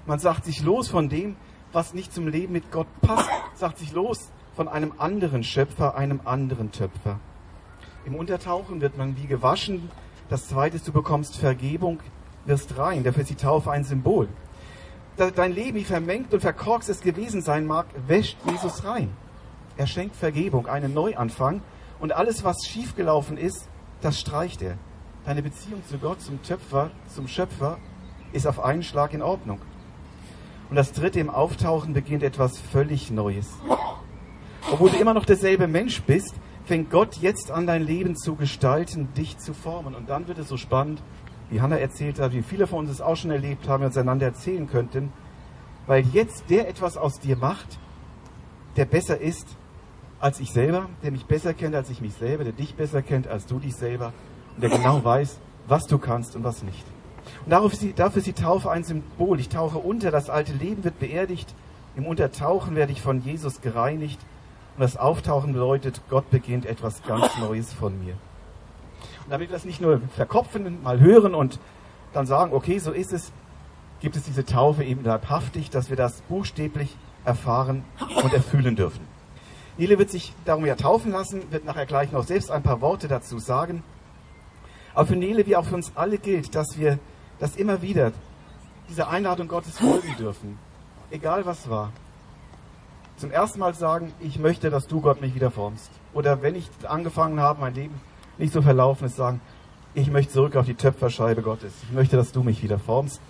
Man 0.07 0.19
sagt 0.19 0.45
sich 0.45 0.63
los 0.63 0.89
von 0.89 1.09
dem, 1.09 1.37
was 1.73 1.95
nicht 1.95 2.13
zum 2.13 2.29
Leben 2.29 2.53
mit 2.53 2.71
Gott 2.71 2.87
passt, 3.01 3.29
sagt 3.55 3.79
sich 3.79 3.93
los 3.93 4.31
von 4.55 4.69
einem 4.69 4.93
anderen 4.99 5.45
Schöpfer, 5.45 5.97
einem 5.97 6.21
anderen 6.25 6.73
Töpfer. 6.73 7.21
Im 8.05 8.15
Untertauchen 8.15 8.81
wird 8.81 8.97
man 8.97 9.17
wie 9.17 9.27
gewaschen. 9.27 9.91
Das 10.29 10.49
zweite 10.49 10.77
ist, 10.77 10.89
du 10.89 10.93
bekommst 10.93 11.37
Vergebung, 11.37 12.01
wirst 12.47 12.79
rein. 12.79 13.05
Dafür 13.05 13.23
ist 13.23 13.31
die 13.31 13.37
Taufe 13.37 13.71
ein 13.71 13.85
Symbol. 13.85 14.29
Dein 15.17 15.53
Leben, 15.53 15.79
wie 15.79 15.85
vermengt 15.85 16.33
und 16.33 16.41
verkorkst 16.41 16.89
es 16.89 17.01
gewesen 17.01 17.41
sein 17.41 17.67
mag, 17.67 17.87
wäscht 18.07 18.39
Jesus 18.45 18.85
rein. 18.85 19.11
Er 19.77 19.87
schenkt 19.87 20.17
Vergebung, 20.17 20.67
einen 20.67 20.95
Neuanfang. 20.95 21.63
Und 21.99 22.13
alles, 22.13 22.45
was 22.45 22.67
schiefgelaufen 22.67 23.39
ist, 23.39 23.69
das 24.03 24.21
streicht 24.21 24.63
er. 24.63 24.77
Deine 25.25 25.43
Beziehung 25.43 25.83
zu 25.89 25.99
Gott, 25.99 26.21
zum 26.21 26.43
Töpfer, 26.43 26.91
zum 27.09 27.27
Schöpfer 27.29 27.79
ist 28.33 28.47
auf 28.47 28.63
einen 28.63 28.83
Schlag 28.83 29.15
in 29.15 29.23
Ordnung. 29.23 29.61
Und 30.69 30.77
das 30.77 30.93
dritte 30.93 31.21
im 31.21 31.31
Auftauchen 31.31 31.93
beginnt 31.93 32.23
etwas 32.23 32.59
völlig 32.59 33.11
Neues. 33.11 33.49
Obwohl 34.73 34.91
du 34.91 34.97
immer 34.97 35.15
noch 35.15 35.25
derselbe 35.25 35.69
Mensch 35.69 36.03
bist, 36.03 36.35
fängt 36.65 36.91
Gott 36.91 37.17
jetzt 37.17 37.53
an, 37.53 37.67
dein 37.67 37.83
Leben 37.83 38.17
zu 38.17 38.35
gestalten, 38.35 39.09
dich 39.17 39.39
zu 39.39 39.55
formen. 39.55 39.95
Und 39.95 40.09
dann 40.09 40.27
wird 40.27 40.39
es 40.39 40.49
so 40.49 40.57
spannend, 40.57 41.03
wie 41.51 41.61
Hannah 41.61 41.79
erzählt 41.79 42.19
hat, 42.19 42.33
wie 42.33 42.43
viele 42.43 42.67
von 42.67 42.81
uns 42.81 42.91
es 42.91 43.01
auch 43.01 43.17
schon 43.17 43.31
erlebt 43.31 43.69
haben, 43.69 43.85
uns 43.85 43.97
einander 43.97 44.27
erzählen 44.27 44.67
könnten, 44.69 45.13
weil 45.87 46.05
jetzt 46.07 46.51
der 46.51 46.69
etwas 46.69 46.97
aus 46.97 47.21
dir 47.21 47.37
macht, 47.37 47.79
der 48.77 48.85
besser 48.85 49.21
ist 49.21 49.47
als 50.19 50.41
ich 50.41 50.51
selber, 50.51 50.89
der 51.05 51.13
mich 51.13 51.27
besser 51.27 51.55
kennt 51.55 51.75
als 51.75 51.91
ich 51.91 52.01
mich 52.01 52.15
selber, 52.15 52.43
der 52.43 52.53
dich 52.53 52.75
besser 52.75 53.03
kennt 53.03 53.29
als 53.29 53.47
du 53.47 53.61
dich 53.61 53.77
selber 53.77 54.13
und 54.57 54.63
der 54.63 54.71
genau 54.71 55.05
weiß, 55.05 55.39
was 55.69 55.85
du 55.85 55.99
kannst 55.99 56.35
und 56.35 56.43
was 56.43 56.63
nicht. 56.63 56.85
Und 57.47 57.53
dafür 57.53 57.73
ist, 57.73 57.83
die, 57.83 57.93
dafür 57.95 58.19
ist 58.19 58.27
die 58.27 58.33
Taufe 58.33 58.71
ein 58.73 58.83
Symbol. 58.83 59.39
Ich 59.39 59.49
tauche 59.49 59.79
unter, 59.79 60.11
das 60.11 60.29
alte 60.29 60.53
Leben 60.53 60.83
wird 60.83 60.99
beerdigt, 60.99 61.55
im 61.95 62.05
Untertauchen 62.05 62.75
werde 62.75 62.93
ich 62.93 63.01
von 63.01 63.23
Jesus 63.23 63.61
gereinigt 63.61 64.21
und 64.77 64.83
das 64.83 64.97
Auftauchen 64.97 65.53
bedeutet, 65.53 66.03
Gott 66.11 66.29
beginnt 66.31 66.67
etwas 66.67 67.03
ganz 67.05 67.39
Neues 67.39 67.73
von 67.73 68.05
mir. 68.05 68.15
Und 69.25 69.31
damit 69.31 69.49
wir 69.49 69.55
das 69.55 69.65
nicht 69.65 69.81
nur 69.81 70.01
verkopfen, 70.15 70.83
mal 70.83 71.01
hören 71.01 71.35
und 71.35 71.59
dann 72.13 72.27
sagen, 72.27 72.53
okay, 72.53 72.81
so 72.81 72.91
ist 72.91 73.13
es, 73.13 73.33
gibt 74.01 74.17
es 74.17 74.25
diese 74.25 74.45
Taufe 74.45 74.83
eben 74.83 75.05
leibhaftig, 75.05 75.71
dass 75.71 75.89
wir 75.89 75.97
das 75.97 76.21
buchstäblich 76.23 76.97
erfahren 77.25 77.85
und 78.23 78.33
erfüllen 78.35 78.75
dürfen. 78.75 79.07
Nele 79.79 79.99
wird 79.99 80.11
sich 80.11 80.35
darum 80.45 80.67
ja 80.67 80.75
taufen 80.75 81.13
lassen, 81.13 81.51
wird 81.53 81.65
nachher 81.65 81.87
gleich 81.87 82.11
noch 82.11 82.25
selbst 82.25 82.51
ein 82.51 82.63
paar 82.63 82.81
Worte 82.81 83.09
dazu 83.09 83.39
sagen. 83.39 83.85
Aber 84.95 85.07
für 85.07 85.17
Nele 85.17 85.47
wie 85.47 85.55
auch 85.55 85.65
für 85.65 85.77
uns 85.77 85.93
alle 85.95 86.19
gilt, 86.19 86.55
dass 86.55 86.79
wir 86.79 86.99
das 87.39 87.57
immer 87.57 87.83
wieder 87.83 88.13
dieser 88.89 89.09
Einladung 89.09 89.49
Gottes 89.49 89.79
folgen 89.79 90.15
dürfen. 90.19 90.59
Egal 91.11 91.45
was 91.47 91.69
war. 91.69 91.93
Zum 93.17 93.31
ersten 93.31 93.59
Mal 93.59 93.75
sagen, 93.75 94.13
ich 94.21 94.39
möchte, 94.39 94.71
dass 94.71 94.87
du 94.87 95.01
Gott 95.01 95.21
mich 95.21 95.35
wieder 95.35 95.51
formst. 95.51 95.91
Oder 96.13 96.43
wenn 96.43 96.55
ich 96.55 96.69
angefangen 96.87 97.41
habe, 97.41 97.61
mein 97.61 97.75
Leben 97.75 97.95
nicht 98.39 98.53
so 98.53 98.61
verlaufen 98.63 99.07
ist, 99.07 99.17
sagen, 99.17 99.41
ich 99.95 100.11
möchte 100.11 100.35
zurück 100.35 100.57
auf 100.57 100.67
die 100.67 100.75
Töpferscheibe 100.75 101.43
Gottes. 101.43 101.73
Ich 101.85 101.93
möchte, 101.93 102.17
dass 102.17 102.33
du 102.33 102.43
mich 102.43 102.63
wieder 102.63 102.79
formst. 102.79 103.21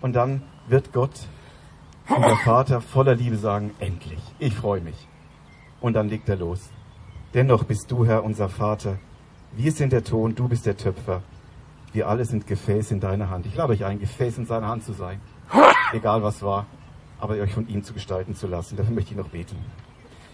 Und 0.00 0.12
dann 0.12 0.42
wird 0.68 0.92
Gott 0.92 1.12
und 2.08 2.22
der 2.22 2.36
Vater 2.36 2.80
voller 2.80 3.14
Liebe 3.14 3.36
sagen, 3.36 3.72
endlich, 3.80 4.20
ich 4.38 4.54
freue 4.54 4.80
mich. 4.80 5.08
Und 5.80 5.94
dann 5.94 6.08
legt 6.08 6.28
er 6.28 6.36
los. 6.36 6.70
Dennoch 7.34 7.64
bist 7.64 7.90
du, 7.90 8.06
Herr, 8.06 8.24
unser 8.24 8.48
Vater. 8.48 8.98
Wir 9.52 9.72
sind 9.72 9.92
der 9.92 10.04
Ton, 10.04 10.34
du 10.34 10.48
bist 10.48 10.66
der 10.66 10.76
Töpfer. 10.76 11.22
Wir 11.92 12.08
alle 12.08 12.24
sind 12.24 12.46
Gefäß 12.46 12.90
in 12.90 13.00
deiner 13.00 13.30
Hand. 13.30 13.46
Ich 13.46 13.54
lade 13.54 13.72
euch 13.72 13.84
ein, 13.84 13.98
Gefäß 13.98 14.38
in 14.38 14.46
seiner 14.46 14.68
Hand 14.68 14.84
zu 14.84 14.92
sein. 14.92 15.20
Egal 15.92 16.22
was 16.22 16.42
war, 16.42 16.66
aber 17.18 17.34
euch 17.34 17.52
von 17.52 17.66
ihm 17.68 17.82
zu 17.82 17.94
gestalten 17.94 18.34
zu 18.34 18.46
lassen. 18.46 18.76
Dafür 18.76 18.94
möchte 18.94 19.12
ich 19.12 19.16
noch 19.16 19.28
beten. 19.28 19.56